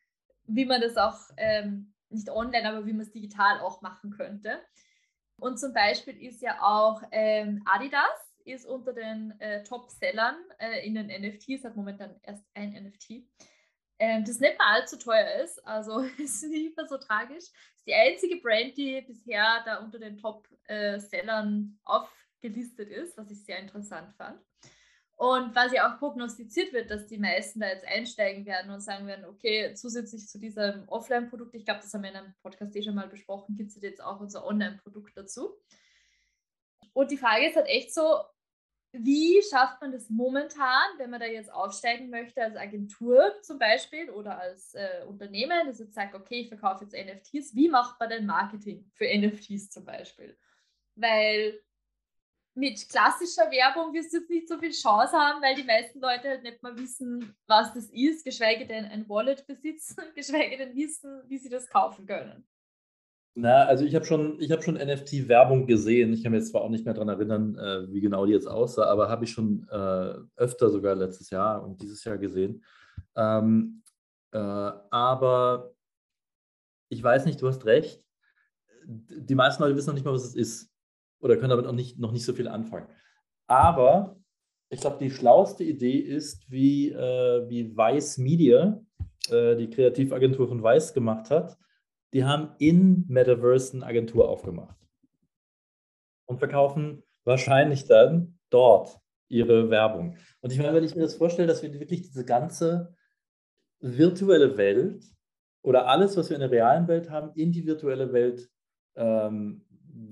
wie 0.45 0.65
man 0.65 0.81
das 0.81 0.97
auch 0.97 1.19
ähm, 1.37 1.93
nicht 2.09 2.29
online, 2.31 2.67
aber 2.67 2.87
wie 2.87 2.93
man 2.93 3.01
es 3.01 3.11
digital 3.11 3.59
auch 3.59 3.81
machen 3.81 4.09
könnte. 4.09 4.59
Und 5.37 5.59
zum 5.59 5.73
Beispiel 5.73 6.19
ist 6.21 6.41
ja 6.41 6.59
auch 6.61 7.03
ähm, 7.11 7.61
Adidas 7.65 8.28
ist 8.49 8.65
unter 8.65 8.93
den 8.93 9.39
äh, 9.39 9.63
Top-Sellern 9.63 10.35
äh, 10.59 10.85
in 10.85 10.95
den 10.95 11.07
NFTs, 11.07 11.63
hat 11.63 11.75
momentan 11.75 12.19
erst 12.23 12.43
ein 12.53 12.71
NFT, 12.71 13.23
äh, 13.99 14.23
das 14.23 14.39
nicht 14.39 14.57
mal 14.57 14.75
allzu 14.75 14.97
teuer 14.97 15.43
ist, 15.43 15.65
also 15.65 15.99
ist 16.17 16.43
nicht 16.43 16.75
mehr 16.75 16.87
so 16.87 16.97
tragisch. 16.97 17.45
Ist 17.45 17.87
die 17.87 17.93
einzige 17.93 18.37
Brand, 18.37 18.77
die 18.77 19.01
bisher 19.01 19.61
da 19.65 19.77
unter 19.77 19.99
den 19.99 20.17
Top-Sellern 20.17 21.77
äh, 21.77 21.89
aufgelistet 21.89 22.89
ist, 22.89 23.17
was 23.17 23.29
ich 23.29 23.43
sehr 23.43 23.59
interessant 23.59 24.13
fand. 24.15 24.39
Und 25.19 25.53
was 25.53 25.73
ja 25.73 25.85
auch 25.93 25.99
prognostiziert 25.99 26.71
wird, 26.71 26.89
dass 26.89 27.05
die 27.05 27.17
meisten 27.17 27.59
da 27.59 27.67
jetzt 27.67 27.85
einsteigen 27.85 28.45
werden 28.45 28.71
und 28.71 28.79
sagen 28.79 29.05
werden, 29.05 29.25
okay, 29.25 29.73
zusätzlich 29.73 30.29
zu 30.29 30.39
diesem 30.39 30.87
Offline-Produkt, 30.87 31.55
ich 31.55 31.65
glaube, 31.65 31.81
das 31.81 31.93
haben 31.93 32.03
wir 32.03 32.11
in 32.11 32.15
einem 32.15 32.33
Podcast 32.41 32.73
eh 32.77 32.81
schon 32.81 32.95
mal 32.95 33.09
besprochen, 33.09 33.57
gibt 33.57 33.71
es 33.71 33.81
jetzt 33.81 34.01
auch 34.01 34.21
unser 34.21 34.45
Online-Produkt 34.45 35.17
dazu. 35.17 35.57
Und 36.93 37.11
die 37.11 37.17
Frage 37.17 37.49
ist 37.49 37.57
halt 37.57 37.67
echt 37.67 37.93
so, 37.93 38.21
wie 38.91 39.41
schafft 39.43 39.81
man 39.81 39.91
das 39.91 40.09
momentan, 40.09 40.97
wenn 40.97 41.11
man 41.11 41.19
da 41.19 41.27
jetzt 41.27 41.53
aufsteigen 41.53 42.09
möchte 42.09 42.41
als 42.41 42.55
Agentur 42.55 43.35
zum 43.41 43.59
Beispiel 43.59 44.09
oder 44.09 44.39
als 44.39 44.73
äh, 44.73 45.05
Unternehmen, 45.07 45.67
das 45.67 45.79
jetzt 45.79 45.93
sagt, 45.93 46.15
okay, 46.15 46.41
ich 46.41 46.49
verkaufe 46.49 46.85
jetzt 46.85 46.95
NFTs, 46.95 47.55
wie 47.55 47.69
macht 47.69 47.99
man 47.99 48.09
denn 48.09 48.25
Marketing 48.25 48.89
für 48.95 49.05
NFTs 49.05 49.69
zum 49.69 49.85
Beispiel? 49.85 50.37
Weil 50.95 51.61
mit 52.55 52.89
klassischer 52.89 53.49
Werbung 53.51 53.93
wirst 53.93 54.11
du 54.11 54.17
jetzt 54.17 54.29
nicht 54.29 54.49
so 54.49 54.57
viel 54.57 54.71
Chance 54.71 55.15
haben, 55.15 55.41
weil 55.41 55.55
die 55.55 55.63
meisten 55.63 55.99
Leute 55.99 56.29
halt 56.29 56.43
nicht 56.43 56.61
mal 56.63 56.77
wissen, 56.77 57.35
was 57.47 57.73
das 57.73 57.89
ist, 57.91 58.25
geschweige 58.25 58.65
denn 58.65 58.85
ein 58.85 59.07
Wallet 59.07 59.45
besitzen, 59.45 60.03
geschweige 60.15 60.57
denn 60.57 60.75
wissen, 60.75 61.21
wie 61.27 61.37
sie 61.37 61.49
das 61.49 61.69
kaufen 61.69 62.07
können. 62.07 62.47
Na, 63.35 63.65
also 63.65 63.85
ich 63.85 63.95
habe 63.95 64.05
schon, 64.05 64.39
hab 64.41 64.63
schon 64.63 64.75
NFT-Werbung 64.75 65.65
gesehen. 65.65 66.11
Ich 66.13 66.23
kann 66.23 66.31
mir 66.31 66.39
jetzt 66.39 66.49
zwar 66.51 66.61
auch 66.61 66.69
nicht 66.69 66.85
mehr 66.85 66.93
daran 66.93 67.09
erinnern, 67.09 67.57
äh, 67.57 67.91
wie 67.93 68.01
genau 68.01 68.25
die 68.25 68.33
jetzt 68.33 68.47
aussah, 68.47 68.85
aber 68.85 69.07
habe 69.09 69.23
ich 69.23 69.31
schon 69.31 69.67
äh, 69.69 70.13
öfter 70.35 70.69
sogar 70.69 70.95
letztes 70.95 71.29
Jahr 71.29 71.63
und 71.63 71.81
dieses 71.81 72.03
Jahr 72.03 72.17
gesehen. 72.17 72.63
Ähm, 73.15 73.83
äh, 74.31 74.37
aber 74.37 75.73
ich 76.89 77.01
weiß 77.01 77.25
nicht, 77.25 77.41
du 77.41 77.47
hast 77.47 77.65
recht. 77.65 78.03
Die 78.85 79.35
meisten 79.35 79.61
Leute 79.61 79.75
wissen 79.75 79.89
noch 79.89 79.93
nicht 79.93 80.05
mal, 80.05 80.13
was 80.13 80.25
es 80.25 80.35
ist 80.35 80.71
oder 81.21 81.37
können 81.37 81.49
damit 81.49 81.65
noch 81.65 81.73
nicht, 81.73 81.99
noch 81.99 82.11
nicht 82.11 82.25
so 82.25 82.33
viel 82.33 82.47
anfangen. 82.47 82.87
Aber 83.47 84.17
ich 84.69 84.81
glaube, 84.81 84.97
die 84.99 85.11
schlauste 85.11 85.63
Idee 85.63 85.97
ist, 85.97 86.49
wie, 86.49 86.91
äh, 86.91 87.49
wie 87.49 87.75
Weiß 87.75 88.17
Media, 88.17 88.81
äh, 89.29 89.55
die 89.55 89.69
Kreativagentur 89.69 90.47
von 90.47 90.61
Weiß, 90.61 90.93
gemacht 90.93 91.29
hat. 91.29 91.57
Die 92.13 92.25
haben 92.25 92.55
in 92.57 93.05
Metaverse 93.07 93.73
eine 93.75 93.85
Agentur 93.85 94.27
aufgemacht 94.29 94.77
und 96.25 96.39
verkaufen 96.39 97.03
wahrscheinlich 97.23 97.85
dann 97.85 98.39
dort 98.49 98.99
ihre 99.27 99.69
Werbung. 99.69 100.17
Und 100.41 100.51
ich 100.51 100.57
meine, 100.57 100.73
wenn 100.73 100.83
ich 100.83 100.95
mir 100.95 101.03
das 101.03 101.15
vorstelle, 101.15 101.47
dass 101.47 101.61
wir 101.61 101.73
wirklich 101.73 102.01
diese 102.01 102.25
ganze 102.25 102.95
virtuelle 103.79 104.57
Welt 104.57 105.03
oder 105.61 105.87
alles, 105.87 106.17
was 106.17 106.29
wir 106.29 106.35
in 106.35 106.41
der 106.41 106.51
realen 106.51 106.87
Welt 106.87 107.09
haben, 107.09 107.31
in 107.35 107.51
die 107.51 107.65
virtuelle 107.65 108.11
Welt 108.11 108.49
ähm, 108.95 109.65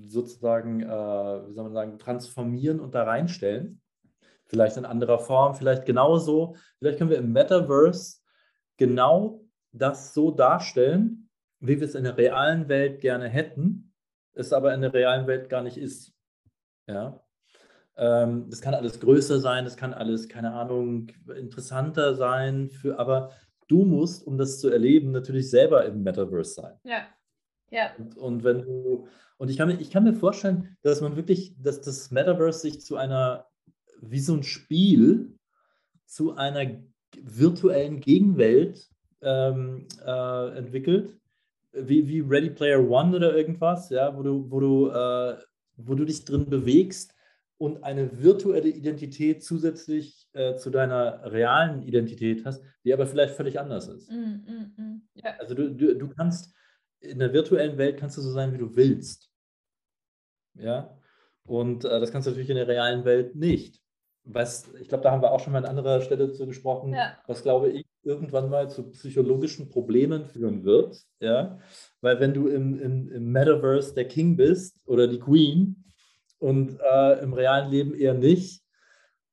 sozusagen, 0.06 0.82
äh, 0.82 0.86
wie 0.86 1.52
soll 1.52 1.64
man 1.64 1.72
sagen, 1.72 1.98
transformieren 1.98 2.80
und 2.80 2.94
da 2.94 3.04
reinstellen. 3.04 3.80
Vielleicht 4.46 4.76
in 4.76 4.84
anderer 4.84 5.18
Form, 5.18 5.54
vielleicht 5.54 5.84
genauso. 5.84 6.56
Vielleicht 6.78 6.98
können 6.98 7.10
wir 7.10 7.18
im 7.18 7.32
Metaverse 7.32 8.18
genau 8.76 9.44
das 9.72 10.14
so 10.14 10.30
darstellen, 10.30 11.27
wie 11.60 11.80
wir 11.80 11.86
es 11.86 11.94
in 11.94 12.04
der 12.04 12.16
realen 12.16 12.68
Welt 12.68 13.00
gerne 13.00 13.28
hätten, 13.28 13.92
es 14.34 14.52
aber 14.52 14.74
in 14.74 14.80
der 14.80 14.94
realen 14.94 15.26
Welt 15.26 15.48
gar 15.48 15.62
nicht 15.62 15.76
ist. 15.76 16.12
Ja. 16.86 17.20
Ähm, 17.96 18.48
das 18.48 18.60
kann 18.60 18.74
alles 18.74 19.00
größer 19.00 19.40
sein, 19.40 19.64
das 19.64 19.76
kann 19.76 19.92
alles, 19.92 20.28
keine 20.28 20.52
Ahnung, 20.52 21.08
interessanter 21.36 22.14
sein, 22.14 22.70
für, 22.70 22.98
aber 22.98 23.32
du 23.66 23.84
musst, 23.84 24.26
um 24.26 24.38
das 24.38 24.60
zu 24.60 24.70
erleben, 24.70 25.10
natürlich 25.10 25.50
selber 25.50 25.84
im 25.84 26.02
Metaverse 26.02 26.54
sein. 26.54 26.78
Ja. 26.84 27.06
Ja. 27.70 27.90
Und, 27.98 28.16
und 28.16 28.44
wenn 28.44 28.62
du, 28.62 29.08
und 29.36 29.50
ich 29.50 29.58
kann, 29.58 29.68
mir, 29.68 29.80
ich 29.80 29.90
kann 29.90 30.04
mir 30.04 30.14
vorstellen, 30.14 30.76
dass 30.82 31.00
man 31.00 31.16
wirklich, 31.16 31.54
dass 31.60 31.80
das 31.80 32.10
Metaverse 32.10 32.60
sich 32.60 32.80
zu 32.80 32.96
einer, 32.96 33.46
wie 34.00 34.20
so 34.20 34.34
ein 34.34 34.42
Spiel, 34.42 35.36
zu 36.06 36.36
einer 36.36 36.82
virtuellen 37.20 38.00
Gegenwelt 38.00 38.88
ähm, 39.20 39.86
äh, 40.04 40.56
entwickelt, 40.56 41.17
wie, 41.86 42.08
wie 42.08 42.20
Ready 42.20 42.50
Player 42.50 42.80
One 42.80 43.16
oder 43.16 43.36
irgendwas, 43.36 43.90
ja, 43.90 44.16
wo 44.16 44.22
du, 44.22 44.50
wo 44.50 44.60
du, 44.60 44.88
äh, 44.88 45.36
wo 45.76 45.94
du 45.94 46.04
dich 46.04 46.24
drin 46.24 46.48
bewegst 46.48 47.14
und 47.58 47.82
eine 47.82 48.22
virtuelle 48.22 48.68
Identität 48.68 49.42
zusätzlich 49.42 50.28
äh, 50.32 50.56
zu 50.56 50.70
deiner 50.70 51.30
realen 51.32 51.82
Identität 51.82 52.44
hast, 52.44 52.62
die 52.84 52.92
aber 52.92 53.06
vielleicht 53.06 53.34
völlig 53.34 53.58
anders 53.58 53.88
ist. 53.88 54.10
Mm, 54.10 54.14
mm, 54.14 54.72
mm. 54.76 55.02
Ja. 55.14 55.34
Also 55.38 55.54
du, 55.54 55.74
du, 55.74 55.96
du 55.96 56.08
kannst 56.08 56.54
in 57.00 57.18
der 57.18 57.32
virtuellen 57.32 57.76
Welt 57.78 57.98
kannst 57.98 58.16
du 58.16 58.20
so 58.20 58.30
sein, 58.30 58.52
wie 58.52 58.58
du 58.58 58.74
willst. 58.76 59.30
Ja. 60.54 60.96
Und 61.44 61.84
äh, 61.84 62.00
das 62.00 62.12
kannst 62.12 62.26
du 62.26 62.30
natürlich 62.30 62.50
in 62.50 62.56
der 62.56 62.68
realen 62.68 63.04
Welt 63.04 63.34
nicht. 63.34 63.82
Was, 64.30 64.70
ich 64.80 64.88
glaube, 64.88 65.02
da 65.02 65.10
haben 65.10 65.22
wir 65.22 65.32
auch 65.32 65.40
schon 65.40 65.54
mal 65.54 65.64
an 65.64 65.70
anderer 65.70 66.02
Stelle 66.02 66.32
zu 66.32 66.46
gesprochen, 66.46 66.92
ja. 66.92 67.16
was 67.26 67.42
glaube 67.42 67.70
ich 67.70 67.86
irgendwann 68.02 68.50
mal 68.50 68.68
zu 68.68 68.90
psychologischen 68.90 69.70
Problemen 69.70 70.26
führen 70.26 70.64
wird. 70.64 70.98
Ja. 71.20 71.58
Weil 72.00 72.20
wenn 72.20 72.34
du 72.34 72.48
im, 72.48 72.78
im, 72.78 73.10
im 73.10 73.32
Metaverse 73.32 73.94
der 73.94 74.06
King 74.06 74.36
bist 74.36 74.86
oder 74.86 75.08
die 75.08 75.18
Queen 75.18 75.84
und 76.38 76.78
äh, 76.80 77.20
im 77.20 77.32
realen 77.32 77.70
Leben 77.70 77.94
eher 77.94 78.14
nicht, 78.14 78.62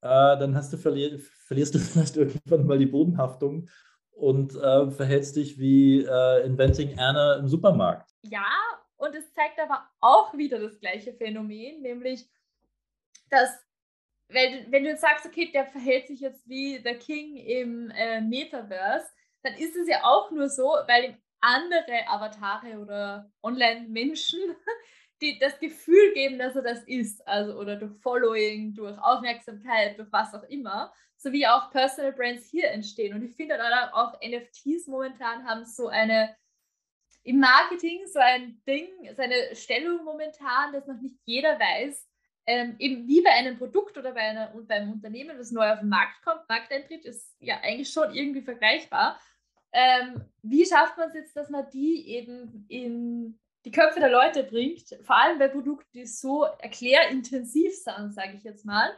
äh, 0.02 0.38
dann 0.38 0.56
hast 0.56 0.72
du 0.72 0.78
verlier, 0.78 1.20
verlierst 1.20 1.76
du 1.76 1.80
vielleicht 1.80 2.16
irgendwann 2.16 2.66
mal 2.66 2.78
die 2.78 2.86
Bodenhaftung 2.86 3.70
und 4.12 4.56
äh, 4.56 4.92
verhältst 4.92 5.36
dich 5.36 5.60
wie 5.60 6.04
äh, 6.04 6.46
Inventing 6.46 6.98
Anna 6.98 7.36
im 7.36 7.48
Supermarkt. 7.48 8.10
Ja, 8.24 8.46
und 8.98 9.14
es 9.16 9.34
zeigt 9.34 9.60
aber 9.60 9.84
auch 10.00 10.34
wieder 10.38 10.60
das 10.60 10.80
gleiche 10.80 11.14
Phänomen, 11.14 11.82
nämlich, 11.82 12.28
dass, 13.30 13.50
wenn, 14.28 14.72
wenn 14.72 14.84
du 14.84 14.90
jetzt 14.90 15.02
sagst, 15.02 15.26
okay, 15.26 15.52
der 15.52 15.66
verhält 15.68 16.08
sich 16.08 16.20
jetzt 16.20 16.48
wie 16.48 16.80
der 16.80 16.98
King 16.98 17.36
im 17.38 17.92
äh, 17.92 18.22
Metaverse, 18.22 19.08
dann 19.44 19.54
ist 19.56 19.76
es 19.76 19.88
ja 19.88 20.04
auch 20.04 20.32
nur 20.32 20.50
so, 20.50 20.64
weil 20.88 21.18
andere 21.42 22.08
Avatare 22.08 22.80
oder 22.80 23.32
Online-Menschen 23.44 24.40
die 25.22 25.40
das 25.40 25.58
Gefühl 25.60 26.14
geben, 26.14 26.40
dass 26.40 26.56
er 26.56 26.62
das 26.62 26.84
ist, 26.84 27.26
also 27.28 27.58
oder 27.58 27.78
durch 27.78 27.94
Following, 28.02 28.74
durch 28.74 28.98
Aufmerksamkeit, 28.98 29.98
durch 29.98 30.12
was 30.12 30.34
auch 30.34 30.44
immer, 30.44 30.94
sowie 31.16 31.48
auch 31.48 31.72
Personal 31.72 32.12
Brands 32.12 32.50
hier 32.50 32.70
entstehen. 32.72 33.14
Und 33.14 33.24
ich 33.24 33.36
finde 33.36 33.58
auch 33.94 34.14
NFTs 34.22 34.88
momentan 34.88 35.48
haben 35.48 35.66
so 35.66 35.88
eine 35.88 36.36
im 37.24 37.40
Marketing 37.40 38.06
so 38.06 38.20
ein 38.20 38.62
Ding, 38.68 38.88
seine 39.16 39.56
Stellung 39.56 40.04
momentan, 40.04 40.74
dass 40.74 40.86
noch 40.86 41.02
nicht 41.02 41.18
jeder 41.26 41.60
weiß, 41.60 42.08
ähm, 42.48 42.76
eben 42.80 43.08
wie 43.08 43.22
bei 43.22 43.32
einem 43.32 43.58
Produkt 43.58 43.98
oder 43.98 44.12
bei 44.12 44.22
einer, 44.22 44.54
beim 44.68 44.92
Unternehmen, 44.92 45.38
das 45.38 45.52
neu 45.52 45.72
auf 45.72 45.80
den 45.80 45.90
Markt 45.90 46.22
kommt, 46.24 46.48
Markteintritt 46.48 47.06
ist 47.06 47.36
ja 47.40 47.60
eigentlich 47.62 47.90
schon 47.90 48.14
irgendwie 48.14 48.42
vergleichbar. 48.42 49.20
Ähm, 49.72 50.24
wie 50.42 50.66
schafft 50.66 50.98
man 50.98 51.10
es 51.10 51.16
jetzt, 51.16 51.36
dass 51.36 51.50
man 51.50 51.70
die 51.72 52.08
eben 52.10 52.66
in 52.70 53.40
die 53.66 53.72
Köpfe 53.72 54.00
der 54.00 54.12
Leute 54.12 54.44
bringt, 54.44 54.88
vor 55.02 55.18
allem 55.18 55.40
bei 55.40 55.48
Produkten, 55.48 55.90
die 55.94 56.06
so 56.06 56.44
erklärintensiv 56.44 57.76
sind, 57.76 58.14
sage 58.14 58.36
ich 58.38 58.44
jetzt 58.44 58.64
mal. 58.64 58.96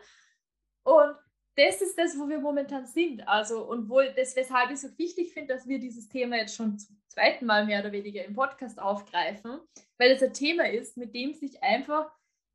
Und 0.83 1.15
das 1.55 1.81
ist 1.81 1.97
das, 1.97 2.19
wo 2.19 2.27
wir 2.29 2.39
momentan 2.39 2.85
sind. 2.85 3.27
Also, 3.27 3.65
und 3.65 3.89
wo 3.89 4.01
das, 4.01 4.35
weshalb 4.35 4.69
ich 4.69 4.79
so 4.79 4.89
wichtig 4.97 5.33
finde, 5.33 5.55
dass 5.55 5.67
wir 5.67 5.79
dieses 5.79 6.07
Thema 6.09 6.35
jetzt 6.37 6.55
schon 6.55 6.77
zum 6.77 6.97
zweiten 7.07 7.45
Mal 7.45 7.65
mehr 7.65 7.79
oder 7.79 7.91
weniger 7.91 8.23
im 8.25 8.35
Podcast 8.35 8.79
aufgreifen, 8.79 9.59
weil 9.97 10.11
es 10.11 10.21
ein 10.21 10.33
Thema 10.33 10.69
ist, 10.69 10.97
mit 10.97 11.15
dem 11.15 11.33
sich 11.33 11.63
einfach 11.63 12.11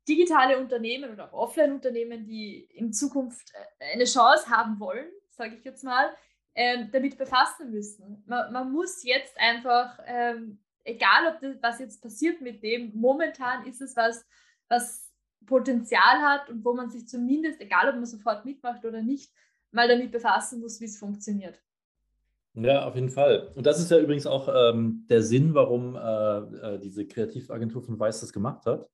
digitale 0.07 0.57
Unternehmen 0.57 1.11
oder 1.11 1.25
auch 1.25 1.49
Offline-Unternehmen, 1.49 2.25
die 2.25 2.67
in 2.73 2.93
Zukunft 2.93 3.53
äh, 3.79 3.93
eine 3.93 4.05
Chance 4.05 4.49
haben 4.49 4.79
wollen, 4.79 5.07
sage 5.29 5.55
ich 5.55 5.63
jetzt 5.63 5.83
mal, 5.83 6.09
ähm, 6.55 6.89
damit 6.91 7.17
befassen 7.17 7.71
müssen. 7.71 8.23
Man, 8.27 8.51
man, 8.51 8.71
muss 8.71 9.03
jetzt 9.03 9.37
einfach 9.39 9.99
ähm, 10.05 10.59
egal 10.83 11.33
ob 11.33 11.39
das, 11.41 11.55
was 11.61 11.79
jetzt 11.79 12.01
passiert 12.01 12.41
mit 12.41 12.63
dem, 12.63 12.91
momentan 12.93 13.65
ist 13.65 13.81
es 13.81 13.95
was, 13.95 14.25
was 14.67 15.09
Potenzial 15.45 16.21
hat 16.21 16.49
und 16.49 16.63
wo 16.63 16.73
man 16.73 16.89
sich 16.89 17.07
zumindest, 17.07 17.59
egal 17.61 17.89
ob 17.89 17.95
man 17.95 18.05
sofort 18.05 18.45
mitmacht 18.45 18.85
oder 18.85 19.01
nicht, 19.01 19.31
mal 19.71 19.87
damit 19.87 20.11
befassen 20.11 20.61
muss, 20.61 20.79
wie 20.79 20.85
es 20.85 20.97
funktioniert. 20.97 21.61
Ja, 22.55 22.85
auf 22.85 22.93
jeden 22.95 23.09
Fall. 23.09 23.51
Und 23.55 23.65
das 23.65 23.79
ist 23.79 23.89
ja 23.89 23.97
übrigens 23.97 24.27
auch 24.27 24.47
ähm, 24.47 25.05
der 25.09 25.23
Sinn, 25.23 25.55
warum 25.55 25.95
äh, 25.95 26.75
äh, 26.75 26.79
diese 26.79 27.07
Kreativagentur 27.07 27.81
von 27.81 27.99
Weiß 27.99 28.21
das 28.21 28.31
gemacht 28.31 28.65
hat. 28.67 28.87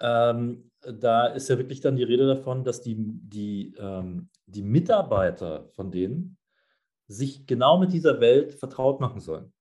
Ähm, 0.00 0.70
da 0.80 1.26
ist 1.26 1.48
ja 1.48 1.58
wirklich 1.58 1.80
dann 1.80 1.96
die 1.96 2.02
Rede 2.02 2.26
davon, 2.26 2.64
dass 2.64 2.82
die, 2.82 2.96
die, 2.98 3.74
ähm, 3.78 4.28
die 4.46 4.62
Mitarbeiter 4.62 5.68
von 5.70 5.90
denen 5.90 6.38
sich 7.06 7.46
genau 7.46 7.78
mit 7.78 7.92
dieser 7.92 8.20
Welt 8.20 8.54
vertraut 8.54 9.00
machen 9.00 9.20
sollen. 9.20 9.52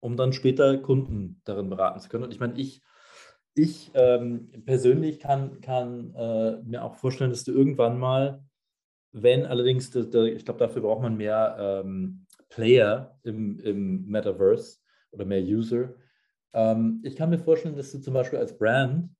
um 0.00 0.16
dann 0.16 0.32
später 0.32 0.78
Kunden 0.78 1.40
darin 1.44 1.68
beraten 1.68 2.00
zu 2.00 2.08
können. 2.08 2.24
Und 2.24 2.32
ich 2.32 2.40
meine, 2.40 2.58
ich, 2.58 2.82
ich 3.54 3.90
ähm, 3.94 4.50
persönlich 4.64 5.20
kann, 5.20 5.60
kann 5.60 6.14
äh, 6.14 6.56
mir 6.62 6.84
auch 6.84 6.94
vorstellen, 6.94 7.30
dass 7.30 7.44
du 7.44 7.52
irgendwann 7.52 7.98
mal, 7.98 8.42
wenn 9.12 9.44
allerdings, 9.44 9.90
das, 9.90 10.08
das, 10.10 10.26
ich 10.28 10.44
glaube, 10.44 10.60
dafür 10.60 10.82
braucht 10.82 11.02
man 11.02 11.16
mehr 11.16 11.56
ähm, 11.84 12.26
Player 12.48 13.18
im, 13.22 13.58
im 13.60 14.06
Metaverse 14.06 14.78
oder 15.10 15.24
mehr 15.24 15.42
User. 15.42 15.94
Ähm, 16.52 17.00
ich 17.04 17.16
kann 17.16 17.30
mir 17.30 17.38
vorstellen, 17.38 17.76
dass 17.76 17.92
du 17.92 18.00
zum 18.00 18.14
Beispiel 18.14 18.38
als 18.38 18.56
Brand 18.56 19.10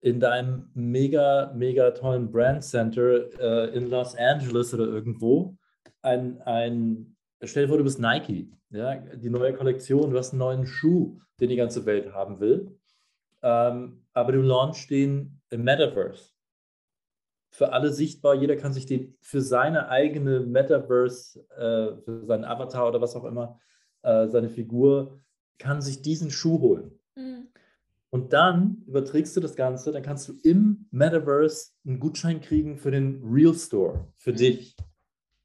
in 0.00 0.20
deinem 0.20 0.70
mega, 0.74 1.52
mega 1.54 1.90
tollen 1.90 2.30
Brand 2.30 2.62
Center 2.62 3.30
äh, 3.40 3.74
in 3.76 3.90
Los 3.90 4.14
Angeles 4.14 4.72
oder 4.72 4.84
irgendwo 4.84 5.56
ein, 6.02 6.40
ein, 6.42 7.16
stell 7.42 7.64
dir 7.64 7.68
vor, 7.68 7.78
du 7.78 7.84
bist 7.84 7.98
Nike, 7.98 8.52
ja, 8.70 8.96
die 8.96 9.30
neue 9.30 9.54
Kollektion, 9.54 10.10
du 10.10 10.18
hast 10.18 10.32
einen 10.32 10.40
neuen 10.40 10.66
Schuh, 10.66 11.18
den 11.40 11.48
die 11.48 11.56
ganze 11.56 11.84
Welt 11.86 12.12
haben 12.12 12.40
will, 12.40 12.78
ähm, 13.42 14.04
aber 14.12 14.32
du 14.32 14.40
launchst 14.40 14.90
den 14.90 15.40
im 15.50 15.64
Metaverse. 15.64 16.30
Für 17.50 17.72
alle 17.72 17.92
sichtbar, 17.92 18.34
jeder 18.34 18.56
kann 18.56 18.72
sich 18.72 18.86
den 18.86 19.16
für 19.20 19.40
seine 19.40 19.88
eigene 19.88 20.40
Metaverse, 20.40 21.40
äh, 21.56 22.02
für 22.02 22.24
seinen 22.26 22.44
Avatar 22.44 22.88
oder 22.88 23.00
was 23.00 23.16
auch 23.16 23.24
immer, 23.24 23.58
äh, 24.02 24.28
seine 24.28 24.50
Figur, 24.50 25.20
kann 25.58 25.80
sich 25.80 26.02
diesen 26.02 26.30
Schuh 26.30 26.60
holen. 26.60 26.97
Und 28.10 28.32
dann 28.32 28.82
überträgst 28.86 29.36
du 29.36 29.40
das 29.40 29.54
Ganze, 29.54 29.92
dann 29.92 30.02
kannst 30.02 30.28
du 30.28 30.34
im 30.42 30.88
Metaverse 30.90 31.72
einen 31.86 32.00
Gutschein 32.00 32.40
kriegen 32.40 32.78
für 32.78 32.90
den 32.90 33.22
Real 33.22 33.54
Store, 33.54 34.06
für 34.16 34.32
mhm. 34.32 34.36
dich. 34.36 34.76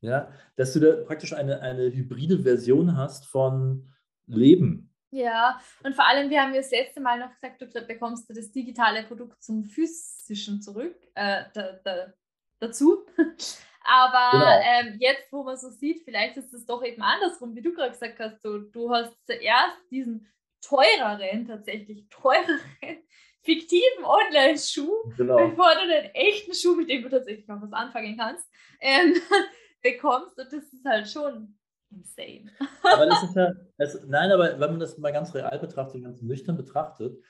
Ja, 0.01 0.29
dass 0.57 0.73
du 0.73 0.79
da 0.79 0.97
praktisch 1.05 1.33
eine, 1.33 1.61
eine 1.61 1.91
hybride 1.91 2.39
Version 2.39 2.97
hast 2.97 3.25
von 3.25 3.89
Leben. 4.25 4.93
Ja, 5.11 5.61
und 5.83 5.95
vor 5.95 6.05
allem, 6.07 6.29
wir 6.29 6.41
haben 6.41 6.53
ja 6.53 6.61
das 6.61 6.71
letzte 6.71 6.99
Mal 6.99 7.19
noch 7.19 7.31
gesagt, 7.31 7.61
du 7.61 7.67
bekommst 7.67 8.29
das 8.29 8.51
digitale 8.51 9.03
Produkt 9.03 9.41
zum 9.43 9.63
physischen 9.63 10.61
zurück, 10.61 10.95
äh, 11.13 11.43
da, 11.53 11.73
da, 11.83 12.13
dazu. 12.59 13.05
Aber 13.83 14.31
genau. 14.31 14.93
ähm, 14.93 14.97
jetzt, 14.99 15.31
wo 15.31 15.43
man 15.43 15.57
so 15.57 15.69
sieht, 15.69 16.03
vielleicht 16.03 16.37
ist 16.37 16.53
es 16.53 16.65
doch 16.65 16.83
eben 16.83 17.01
andersrum, 17.01 17.55
wie 17.55 17.61
du 17.61 17.73
gerade 17.73 17.91
gesagt 17.91 18.19
hast, 18.19 18.43
du, 18.43 18.59
du 18.59 18.89
hast 18.91 19.13
zuerst 19.25 19.77
diesen 19.91 20.27
teureren, 20.63 21.45
tatsächlich 21.45 22.07
teureren, 22.09 22.59
fiktiven 23.41 24.03
Online-Schuh, 24.03 25.13
genau. 25.17 25.49
bevor 25.49 25.73
du 25.75 25.87
den 25.87 26.11
echten 26.13 26.53
Schuh, 26.53 26.75
mit 26.75 26.89
dem 26.89 27.03
du 27.03 27.09
tatsächlich 27.09 27.47
noch 27.47 27.61
was 27.61 27.73
anfangen 27.73 28.17
kannst, 28.17 28.49
ähm, 28.79 29.13
bekommst. 29.83 30.39
Und 30.39 30.51
das 30.51 30.73
ist 30.73 30.85
halt 30.85 31.07
schon 31.09 31.55
insane. 31.91 32.49
Aber 32.83 33.05
das 33.05 33.23
ist 33.23 33.35
ja, 33.35 33.51
das, 33.77 34.01
nein, 34.07 34.31
aber 34.31 34.59
wenn 34.59 34.71
man 34.71 34.79
das 34.79 34.97
mal 34.97 35.11
ganz 35.11 35.35
real 35.35 35.59
betrachtet, 35.59 36.03
ganz 36.03 36.21
nüchtern 36.21 36.55
betrachtet, 36.57 37.21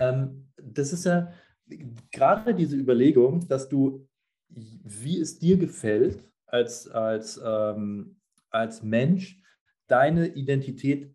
ähm, 0.00 0.48
das 0.56 0.92
ist 0.92 1.04
ja 1.04 1.32
gerade 2.10 2.54
diese 2.54 2.76
Überlegung, 2.76 3.46
dass 3.48 3.68
du, 3.68 4.08
wie 4.48 5.20
es 5.20 5.38
dir 5.38 5.56
gefällt, 5.56 6.24
als, 6.46 6.88
als, 6.88 7.40
ähm, 7.44 8.20
als 8.50 8.82
Mensch, 8.82 9.40
deine 9.86 10.26
Identität 10.26 11.14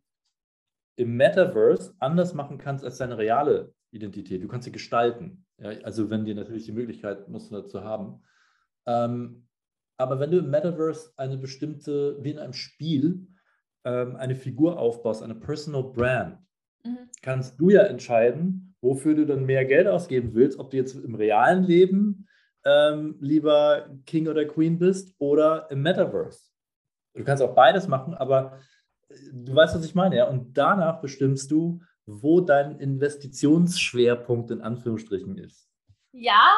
im 0.96 1.18
Metaverse 1.18 1.94
anders 2.00 2.34
machen 2.34 2.58
kannst 2.58 2.84
als 2.84 2.98
deine 2.98 3.18
reale 3.18 3.74
Identität. 3.92 4.44
Du 4.44 4.48
kannst 4.48 4.66
sie 4.66 4.72
gestalten. 4.72 5.46
Ja? 5.58 5.70
Also 5.84 6.10
wenn 6.10 6.26
dir 6.26 6.36
natürlich 6.36 6.66
die 6.66 6.72
Möglichkeit 6.72 7.28
musst 7.30 7.52
du 7.52 7.56
dazu 7.56 7.84
haben. 7.84 8.22
Ähm, 8.86 9.48
aber 9.98 10.20
wenn 10.20 10.32
du 10.32 10.40
im 10.40 10.50
Metaverse 10.50 11.12
eine 11.18 11.38
bestimmte, 11.38 12.18
wie 12.22 12.32
in 12.32 12.40
einem 12.40 12.54
Spiel, 12.54 13.28
ähm, 13.86 14.16
eine 14.16 14.36
Figur 14.36 14.78
aufbaust, 14.78 15.24
eine 15.24 15.36
Personal 15.36 15.84
Brand, 15.84 16.40
mhm. 16.84 17.10
kannst 17.22 17.60
du 17.60 17.70
ja 17.70 17.84
entscheiden, 17.84 18.76
wofür 18.82 19.16
du 19.16 19.26
dann 19.26 19.46
mehr 19.46 19.66
Geld 19.66 19.88
ausgeben 19.88 20.34
willst, 20.34 20.60
ob 20.60 20.72
du 20.72 20.78
jetzt 20.78 20.96
im 20.96 21.16
realen 21.16 21.64
Leben 21.64 22.28
ähm, 22.66 23.16
lieber 23.20 23.90
King 24.06 24.28
oder 24.28 24.46
Queen 24.46 24.78
bist 24.78 25.16
oder 25.18 25.70
im 25.72 25.82
Metaverse. 25.82 26.50
Du 27.14 27.24
kannst 27.24 27.42
auch 27.42 27.56
beides 27.56 27.88
machen, 27.88 28.14
aber 28.14 28.60
du 29.10 29.56
weißt, 29.56 29.76
was 29.76 29.86
ich 29.86 29.96
meine, 29.96 30.18
ja. 30.18 30.28
Und 30.28 30.58
danach 30.58 31.02
bestimmst 31.02 31.52
du, 31.52 31.82
wo 32.06 32.42
dein 32.42 32.80
Investitionsschwerpunkt 32.80 34.52
in 34.52 34.62
Anführungsstrichen 34.62 35.38
ist. 35.38 35.70
Ja, 36.12 36.54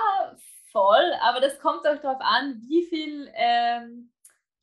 voll, 0.72 1.12
aber 1.22 1.40
das 1.40 1.60
kommt 1.60 1.88
auch 1.88 1.98
darauf 2.00 2.22
an, 2.22 2.62
wie 2.68 2.84
viel 2.84 3.30
ähm, 3.34 4.12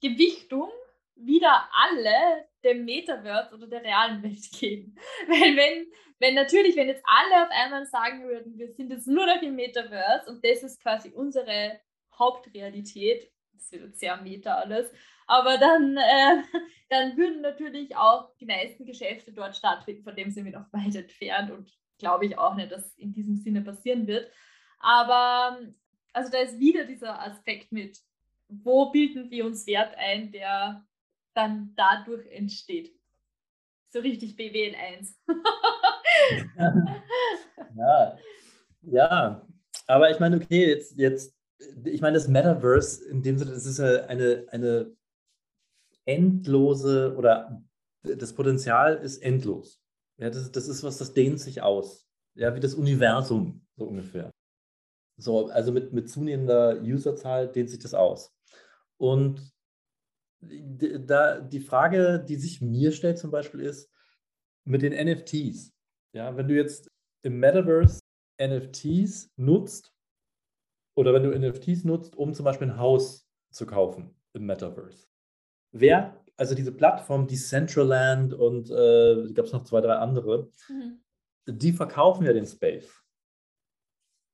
Gewichtung 0.00 0.68
wieder 1.16 1.68
alle 1.72 2.46
dem 2.64 2.84
Metaverse 2.84 3.54
oder 3.54 3.66
der 3.66 3.82
realen 3.82 4.22
Welt 4.22 4.50
geben. 4.58 4.96
Weil 5.28 5.56
wenn, 5.56 5.86
wenn 6.18 6.34
natürlich, 6.34 6.76
wenn 6.76 6.88
jetzt 6.88 7.04
alle 7.06 7.44
auf 7.44 7.50
einmal 7.50 7.86
sagen 7.86 8.24
würden, 8.24 8.58
wir 8.58 8.72
sind 8.72 8.90
jetzt 8.90 9.06
nur 9.06 9.26
noch 9.26 9.40
im 9.42 9.54
Metaverse 9.54 10.30
und 10.30 10.44
das 10.44 10.62
ist 10.62 10.82
quasi 10.82 11.10
unsere 11.10 11.80
Hauptrealität, 12.18 13.30
das 13.52 13.72
wird 13.72 13.96
sehr 13.96 14.16
meta 14.18 14.56
alles, 14.56 14.90
aber 15.26 15.58
dann, 15.58 15.96
äh, 15.96 16.42
dann 16.90 17.16
würden 17.16 17.40
natürlich 17.40 17.96
auch 17.96 18.34
die 18.36 18.46
meisten 18.46 18.84
Geschäfte 18.84 19.32
dort 19.32 19.56
stattfinden, 19.56 20.04
von 20.04 20.16
dem 20.16 20.30
sind 20.30 20.44
wir 20.44 20.52
noch 20.52 20.66
weit 20.72 20.94
entfernt 20.94 21.50
und 21.50 21.70
glaube 21.98 22.26
ich 22.26 22.38
auch 22.38 22.54
nicht, 22.54 22.72
dass 22.72 22.94
in 22.96 23.12
diesem 23.12 23.36
Sinne 23.36 23.62
passieren 23.62 24.06
wird. 24.06 24.30
Aber 24.80 25.58
also 26.12 26.30
da 26.30 26.38
ist 26.38 26.58
wieder 26.58 26.84
dieser 26.84 27.20
Aspekt 27.20 27.72
mit, 27.72 27.98
wo 28.48 28.90
bilden 28.90 29.30
wir 29.30 29.44
uns 29.46 29.66
Wert 29.66 29.94
ein, 29.96 30.30
der 30.32 30.84
dann 31.34 31.72
dadurch 31.76 32.26
entsteht. 32.30 32.94
So 33.90 34.00
richtig 34.00 34.36
BWL 34.36 34.74
1. 34.76 35.20
ja, 37.76 38.18
ja, 38.82 39.46
aber 39.86 40.10
ich 40.10 40.20
meine, 40.20 40.36
okay, 40.36 40.68
jetzt, 40.68 40.98
jetzt, 40.98 41.34
ich 41.84 42.00
meine, 42.00 42.14
das 42.14 42.28
Metaverse 42.28 43.08
in 43.08 43.22
dem 43.22 43.38
Sinne, 43.38 43.52
das 43.52 43.66
ist 43.66 43.78
ja 43.78 44.04
eine, 44.06 44.46
eine 44.50 44.94
endlose 46.06 47.14
oder 47.16 47.62
das 48.02 48.34
Potenzial 48.34 48.96
ist 48.96 49.18
endlos. 49.18 49.80
Ja, 50.18 50.30
das, 50.30 50.50
das 50.52 50.68
ist 50.68 50.82
was, 50.82 50.98
das 50.98 51.14
dehnt 51.14 51.40
sich 51.40 51.62
aus. 51.62 52.06
Ja, 52.34 52.54
wie 52.54 52.60
das 52.60 52.74
Universum, 52.74 53.66
so 53.76 53.86
ungefähr. 53.86 54.30
So, 55.16 55.48
also 55.48 55.72
mit, 55.72 55.92
mit 55.92 56.08
zunehmender 56.08 56.80
Userzahl 56.82 57.50
dehnt 57.50 57.70
sich 57.70 57.78
das 57.78 57.94
aus. 57.94 58.32
Und 58.96 59.52
da 60.40 61.40
die 61.40 61.60
Frage, 61.60 62.24
die 62.26 62.36
sich 62.36 62.60
mir 62.60 62.92
stellt 62.92 63.18
zum 63.18 63.30
Beispiel 63.30 63.60
ist, 63.60 63.90
mit 64.64 64.82
den 64.82 64.92
NFTs. 64.92 65.72
Ja, 66.12 66.36
wenn 66.36 66.48
du 66.48 66.54
jetzt 66.54 66.88
im 67.22 67.38
Metaverse 67.38 68.00
NFTs 68.40 69.30
nutzt 69.36 69.92
oder 70.96 71.14
wenn 71.14 71.22
du 71.22 71.38
NFTs 71.38 71.84
nutzt, 71.84 72.16
um 72.16 72.34
zum 72.34 72.44
Beispiel 72.44 72.68
ein 72.68 72.78
Haus 72.78 73.26
zu 73.50 73.66
kaufen 73.66 74.14
im 74.32 74.46
Metaverse, 74.46 75.06
wer, 75.74 76.16
also 76.36 76.54
diese 76.54 76.72
Plattform, 76.72 77.26
Decentraland 77.26 78.32
und 78.32 78.70
äh, 78.70 79.32
gab 79.32 79.46
es 79.46 79.52
noch 79.52 79.64
zwei, 79.64 79.80
drei 79.80 79.94
andere, 79.94 80.48
mhm. 80.68 81.00
die 81.46 81.72
verkaufen 81.72 82.24
ja 82.24 82.32
den 82.32 82.46
Space. 82.46 82.90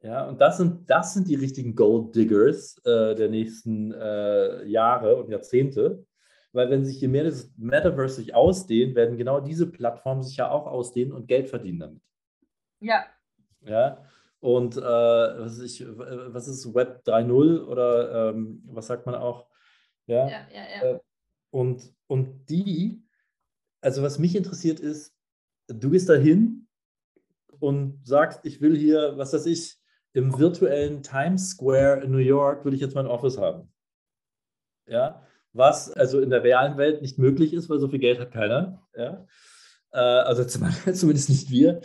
Ja, 0.02 0.26
und 0.26 0.40
das 0.40 0.56
sind, 0.56 0.88
das 0.88 1.12
sind 1.12 1.28
die 1.28 1.34
richtigen 1.34 1.74
Gold 1.74 2.14
Diggers 2.16 2.78
äh, 2.84 3.14
der 3.14 3.28
nächsten 3.28 3.92
äh, 3.92 4.64
Jahre 4.64 5.16
und 5.16 5.28
Jahrzehnte. 5.28 6.06
Weil 6.52 6.70
wenn 6.70 6.84
sich 6.84 7.00
je 7.00 7.08
mehr 7.08 7.24
das 7.24 7.52
Metaverse 7.56 8.16
sich 8.16 8.34
ausdehnt, 8.34 8.96
werden 8.96 9.18
genau 9.18 9.40
diese 9.40 9.70
Plattformen 9.70 10.22
sich 10.22 10.38
ja 10.38 10.50
auch 10.50 10.66
ausdehnen 10.66 11.12
und 11.12 11.28
Geld 11.28 11.48
verdienen 11.48 11.80
damit. 11.80 12.02
Ja. 12.80 13.04
Ja. 13.60 14.02
Und 14.40 14.76
äh, 14.76 14.80
was, 14.80 15.58
ist, 15.58 15.84
was 15.86 16.48
ist 16.48 16.74
Web 16.74 17.02
3.0 17.06 17.62
oder 17.66 18.30
ähm, 18.30 18.62
was 18.66 18.86
sagt 18.86 19.04
man 19.04 19.14
auch? 19.14 19.46
Ja, 20.06 20.28
ja, 20.28 20.40
ja. 20.50 20.92
ja. 20.92 21.00
Und, 21.50 21.92
und 22.06 22.48
die, 22.48 23.02
also 23.80 24.02
was 24.02 24.18
mich 24.18 24.36
interessiert 24.36 24.80
ist, 24.80 25.14
du 25.68 25.90
gehst 25.90 26.08
da 26.08 26.14
hin 26.14 26.68
und 27.58 28.06
sagst, 28.06 28.40
ich 28.44 28.60
will 28.60 28.76
hier, 28.76 29.16
was 29.16 29.32
weiß 29.32 29.46
ich, 29.46 29.78
im 30.12 30.38
virtuellen 30.38 31.02
Times 31.02 31.50
Square 31.50 32.02
in 32.02 32.10
New 32.10 32.18
York 32.18 32.64
will 32.64 32.74
ich 32.74 32.80
jetzt 32.80 32.94
mein 32.94 33.06
Office 33.06 33.38
haben. 33.38 33.72
Ja, 34.86 35.24
was 35.52 35.92
also 35.92 36.20
in 36.20 36.30
der 36.30 36.42
realen 36.42 36.76
Welt 36.78 37.00
nicht 37.02 37.18
möglich 37.18 37.52
ist, 37.52 37.68
weil 37.68 37.78
so 37.78 37.88
viel 37.88 38.00
Geld 38.00 38.18
hat 38.18 38.32
keiner. 38.32 38.86
Ja, 38.96 39.26
äh, 39.92 39.98
also 39.98 40.44
zumindest 40.92 41.28
nicht 41.28 41.50
wir. 41.50 41.80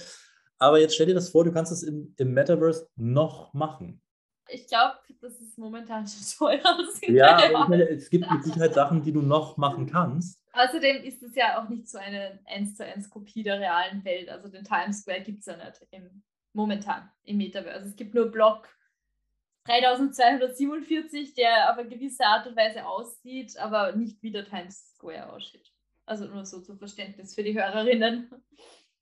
Aber 0.58 0.80
jetzt 0.80 0.96
stell 0.96 1.08
dir 1.08 1.14
das 1.14 1.30
vor, 1.30 1.44
du 1.44 1.52
kannst 1.52 1.72
es 1.72 1.84
im, 1.84 2.14
im 2.18 2.34
Metaverse 2.34 2.88
noch 2.96 3.54
machen. 3.54 4.02
Ich 4.50 4.68
glaube, 4.68 4.96
das 5.22 5.40
ist 5.40 5.58
momentan 5.58 6.06
schon 6.38 6.62
teuer. 6.62 6.80
Ja, 7.08 7.38
aber 7.38 7.70
meine, 7.70 7.90
es 7.90 8.10
gibt 8.10 8.30
mit 8.30 8.44
Sicherheit 8.44 8.74
Sachen, 8.74 9.02
die 9.02 9.12
du 9.12 9.22
noch 9.22 9.58
machen 9.58 9.88
kannst. 9.88 10.40
Außerdem 10.54 11.04
ist 11.04 11.22
es 11.22 11.36
ja 11.36 11.60
auch 11.62 11.70
nicht 11.70 11.90
so 11.90 11.98
eine 11.98 12.40
1 12.46 12.76
zu 12.76 12.86
1 12.86 13.10
Kopie 13.10 13.44
der 13.44 13.60
realen 13.60 14.04
Welt. 14.06 14.30
Also 14.30 14.48
den 14.48 14.64
Times 14.64 15.02
Square 15.02 15.22
gibt 15.22 15.40
es 15.40 15.48
ja 15.48 15.58
nicht 15.58 15.86
im, 15.92 16.24
momentan 16.54 17.10
im 17.24 17.38
Metaverse. 17.38 17.90
Es 17.90 17.96
gibt 17.96 18.14
nur 18.14 18.32
Block 18.32 18.70
3247, 19.66 21.34
der 21.34 21.72
auf 21.72 21.78
eine 21.78 21.90
gewisse 21.90 22.24
Art 22.24 22.48
und 22.48 22.56
Weise 22.56 22.86
aussieht, 22.86 23.58
aber 23.58 23.94
nicht 23.94 24.22
wie 24.22 24.32
der 24.32 24.46
Times 24.46 24.94
Square 24.96 25.34
aussieht. 25.34 25.72
Also 26.06 26.26
nur 26.26 26.46
so 26.46 26.62
zum 26.62 26.78
Verständnis 26.78 27.34
für 27.34 27.44
die 27.44 27.60
Hörerinnen. 27.60 28.30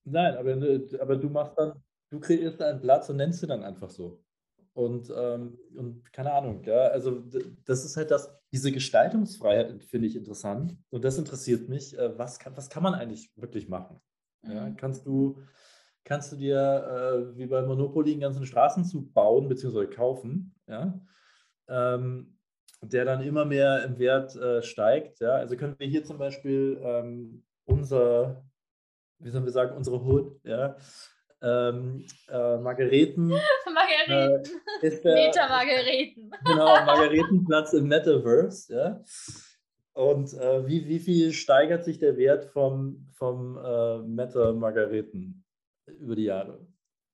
Nein, 0.05 0.37
aber, 0.37 0.53
aber 1.01 1.17
du 1.17 1.29
machst 1.29 1.57
dann, 1.57 1.83
du 2.09 2.19
kreierst 2.19 2.61
einen 2.61 2.81
Platz 2.81 3.09
und 3.09 3.17
nennst 3.17 3.43
ihn 3.43 3.49
dann 3.49 3.63
einfach 3.63 3.89
so. 3.89 4.23
Und, 4.73 5.11
ähm, 5.15 5.59
und 5.75 6.11
keine 6.11 6.33
Ahnung, 6.33 6.63
ja, 6.63 6.87
also 6.87 7.23
das 7.63 7.85
ist 7.85 7.95
halt 7.95 8.09
das, 8.09 8.35
diese 8.51 8.71
Gestaltungsfreiheit 8.71 9.83
finde 9.83 10.07
ich 10.07 10.15
interessant 10.15 10.75
und 10.89 11.03
das 11.03 11.19
interessiert 11.19 11.69
mich. 11.69 11.97
Äh, 11.97 12.17
was, 12.17 12.39
kann, 12.39 12.57
was 12.57 12.69
kann 12.69 12.81
man 12.81 12.95
eigentlich 12.95 13.31
wirklich 13.35 13.69
machen? 13.69 14.01
Ja, 14.41 14.67
mhm. 14.67 14.75
kannst 14.75 15.05
du, 15.05 15.37
kannst 16.03 16.31
du 16.31 16.37
dir 16.37 16.57
äh, 16.57 17.37
wie 17.37 17.45
bei 17.45 17.61
Monopoly 17.61 18.13
einen 18.13 18.21
ganzen 18.21 18.47
Straßenzug 18.47 19.13
bauen 19.13 19.47
bzw. 19.47 19.85
kaufen, 19.85 20.55
ja, 20.67 20.99
ähm, 21.67 22.39
der 22.81 23.05
dann 23.05 23.21
immer 23.21 23.45
mehr 23.45 23.83
im 23.83 23.99
Wert 23.99 24.35
äh, 24.35 24.63
steigt. 24.63 25.19
Ja? 25.19 25.33
Also 25.33 25.55
können 25.55 25.75
wir 25.77 25.87
hier 25.87 26.03
zum 26.03 26.17
Beispiel 26.17 26.79
ähm, 26.83 27.43
unser, 27.65 28.43
wie 29.19 29.29
sollen 29.29 29.45
wir 29.45 29.51
sagen, 29.51 29.77
unsere 29.77 30.03
Hood, 30.03 30.39
ja, 30.43 30.75
ähm, 31.43 32.05
äh, 32.29 32.57
Margareten. 32.57 33.27
Margareten. 33.73 34.61
Äh, 34.81 34.87
Meta-Margareten. 35.13 36.31
Genau, 36.45 36.65
Margaretenplatz 36.65 37.73
im 37.73 37.87
Metaverse. 37.87 38.73
Ja? 38.73 39.03
Und 39.93 40.33
äh, 40.33 40.67
wie, 40.67 40.87
wie 40.87 40.99
viel 40.99 41.33
steigert 41.33 41.83
sich 41.83 41.99
der 41.99 42.17
Wert 42.17 42.45
vom, 42.45 43.07
vom 43.11 43.57
äh, 43.57 43.99
Meta-Margareten 43.99 45.43
über 45.99 46.15
die 46.15 46.23
Jahre? 46.23 46.65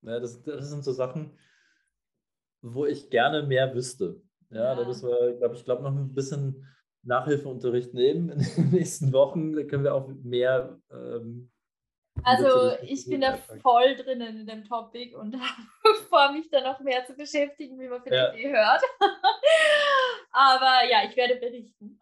Ja, 0.04 0.20
das, 0.20 0.42
das 0.44 0.70
sind 0.70 0.84
so 0.84 0.94
Sachen, 0.94 1.38
wo 2.62 2.86
ich 2.86 3.10
gerne 3.10 3.44
mehr 3.44 3.74
wüsste. 3.74 4.22
Ja, 4.52 4.64
ja. 4.64 4.76
da 4.76 4.86
müssen 4.86 5.10
wir, 5.10 5.34
glaube 5.38 5.56
ich, 5.56 5.66
glaube 5.66 5.84
noch 5.84 5.92
ein 5.92 6.14
bisschen 6.14 6.66
Nachhilfeunterricht 7.04 7.94
nehmen 7.94 8.30
in 8.30 8.40
den 8.40 8.70
nächsten 8.72 9.12
Wochen. 9.12 9.54
Da 9.54 9.64
können 9.64 9.84
wir 9.84 9.96
auch 9.96 10.08
mehr 10.08 10.80
ähm, 10.92 11.52
also 12.24 12.78
ich 12.84 13.06
bin 13.06 13.22
da 13.22 13.38
voll 13.62 13.96
drinnen 13.96 14.40
in 14.40 14.48
dem 14.48 14.66
Topic 14.66 15.16
und 15.16 15.36
vor 16.10 16.32
mich 16.32 16.50
da 16.50 16.62
noch 16.62 16.80
mehr 16.80 17.06
zu 17.06 17.14
beschäftigen, 17.14 17.80
wie 17.80 17.88
man 17.88 18.02
vielleicht 18.02 18.36
ja. 18.36 18.40
eh 18.40 18.52
hört. 18.52 18.82
Aber 20.32 20.90
ja, 20.90 21.04
ich 21.10 21.16
werde 21.16 21.36
berichten, 21.36 22.00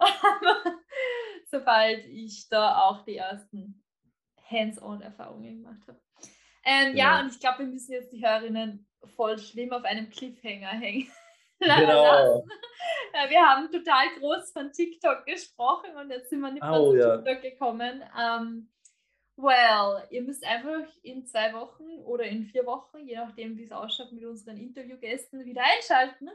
sobald 1.46 2.06
ich 2.06 2.48
da 2.50 2.82
auch 2.82 3.04
die 3.06 3.18
ersten 3.18 3.84
Hands-on-Erfahrungen 4.50 5.64
gemacht 5.64 5.88
habe. 5.88 6.00
Ähm, 6.66 6.96
ja. 6.96 7.16
ja, 7.16 7.20
und 7.22 7.32
ich 7.32 7.40
glaube, 7.40 7.60
wir 7.60 7.68
müssen 7.68 7.94
jetzt 7.94 8.12
die 8.12 8.26
Hörerinnen 8.26 8.88
voll 9.16 9.38
schlimm 9.40 9.72
auf 9.72 9.86
einem 9.86 10.10
Cliffhanger 10.10 10.68
hängen. 10.68 11.10
Genau. 11.60 12.44
Wir 13.30 13.42
haben 13.42 13.72
total 13.72 14.06
groß 14.20 14.52
von 14.52 14.72
TikTok 14.72 15.26
gesprochen 15.26 15.96
und 16.00 16.12
jetzt 16.12 16.30
sind 16.30 16.42
wir 16.42 16.52
nicht 16.52 16.62
mehr 16.62 16.80
oh, 16.80 16.92
zu 16.92 16.98
ja. 16.98 17.18
TikTok 17.18 17.42
gekommen. 17.42 18.04
Ähm, 18.16 18.70
Well, 19.38 20.04
ihr 20.10 20.24
müsst 20.24 20.44
einfach 20.44 20.88
in 21.04 21.28
zwei 21.28 21.54
Wochen 21.54 22.02
oder 22.04 22.24
in 22.24 22.46
vier 22.46 22.66
Wochen, 22.66 23.06
je 23.06 23.16
nachdem, 23.18 23.56
wie 23.56 23.66
es 23.66 23.72
ausschaut, 23.72 24.12
mit 24.12 24.26
unseren 24.26 24.58
Interviewgästen 24.58 25.46
wieder 25.46 25.62
einschalten 25.64 26.30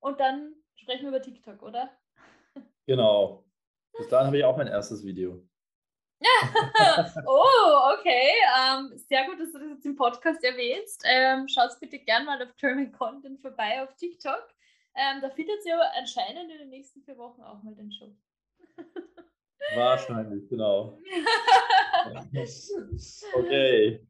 und 0.00 0.18
dann 0.18 0.54
sprechen 0.74 1.02
wir 1.02 1.10
über 1.10 1.22
TikTok, 1.22 1.62
oder? 1.62 1.96
Genau. 2.84 3.44
Bis 3.96 4.08
dahin 4.08 4.26
habe 4.26 4.38
ich 4.38 4.44
auch 4.44 4.56
mein 4.56 4.66
erstes 4.66 5.04
Video. 5.04 5.40
oh, 7.26 7.94
okay. 7.96 8.32
Ähm, 8.58 8.98
sehr 9.08 9.24
gut, 9.26 9.38
dass 9.38 9.52
du 9.52 9.60
das 9.60 9.68
jetzt 9.70 9.86
im 9.86 9.94
Podcast 9.94 10.42
erwähnst. 10.42 11.04
Ähm, 11.06 11.46
Schaut 11.46 11.78
bitte 11.78 12.00
gerne 12.00 12.26
mal 12.26 12.42
auf 12.42 12.56
German 12.56 12.90
Content 12.90 13.40
vorbei 13.40 13.84
auf 13.84 13.94
TikTok. 13.94 14.48
Ähm, 14.96 15.20
da 15.20 15.30
findet 15.30 15.64
ihr 15.64 15.76
aber 15.76 15.92
anscheinend 15.96 16.50
in 16.50 16.58
den 16.58 16.70
nächsten 16.70 17.02
vier 17.02 17.16
Wochen 17.18 17.40
auch 17.42 17.62
mal 17.62 17.76
den 17.76 17.92
Show. 17.92 18.12
Wahrscheinlich, 19.74 20.48
genau. 20.48 20.98
okay. 23.34 24.00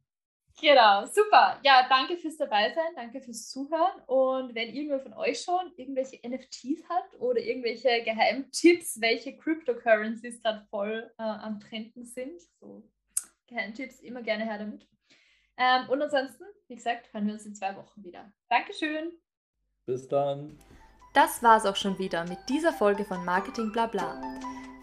Genau, 0.60 1.06
super. 1.06 1.60
Ja, 1.62 1.86
danke 1.88 2.16
fürs 2.16 2.36
Dabeisein, 2.36 2.94
danke 2.96 3.20
fürs 3.20 3.48
Zuhören. 3.48 4.02
Und 4.06 4.54
wenn 4.54 4.74
irgendwer 4.74 5.00
von 5.00 5.14
euch 5.14 5.40
schon 5.40 5.72
irgendwelche 5.76 6.18
NFTs 6.28 6.88
hat 6.88 7.20
oder 7.20 7.40
irgendwelche 7.40 8.02
Geheimtipps, 8.02 9.00
welche 9.00 9.36
Cryptocurrencies 9.36 10.42
gerade 10.42 10.66
voll 10.68 11.10
äh, 11.18 11.22
am 11.22 11.60
Trenden 11.60 12.04
sind, 12.04 12.40
so 12.60 12.82
Geheimtipps, 13.46 14.00
immer 14.00 14.22
gerne 14.22 14.44
her 14.44 14.58
damit. 14.58 14.88
Ähm, 15.58 15.88
und 15.88 16.02
ansonsten, 16.02 16.44
wie 16.66 16.74
gesagt, 16.74 17.12
hören 17.12 17.26
wir 17.26 17.34
uns 17.34 17.46
in 17.46 17.54
zwei 17.54 17.76
Wochen 17.76 18.02
wieder. 18.04 18.32
Dankeschön. 18.48 19.12
Bis 19.86 20.08
dann. 20.08 20.58
Das 21.14 21.42
war's 21.42 21.66
auch 21.66 21.76
schon 21.76 21.98
wieder 21.98 22.24
mit 22.26 22.38
dieser 22.48 22.72
Folge 22.72 23.04
von 23.04 23.24
Marketing 23.24 23.72
Blabla. 23.72 24.20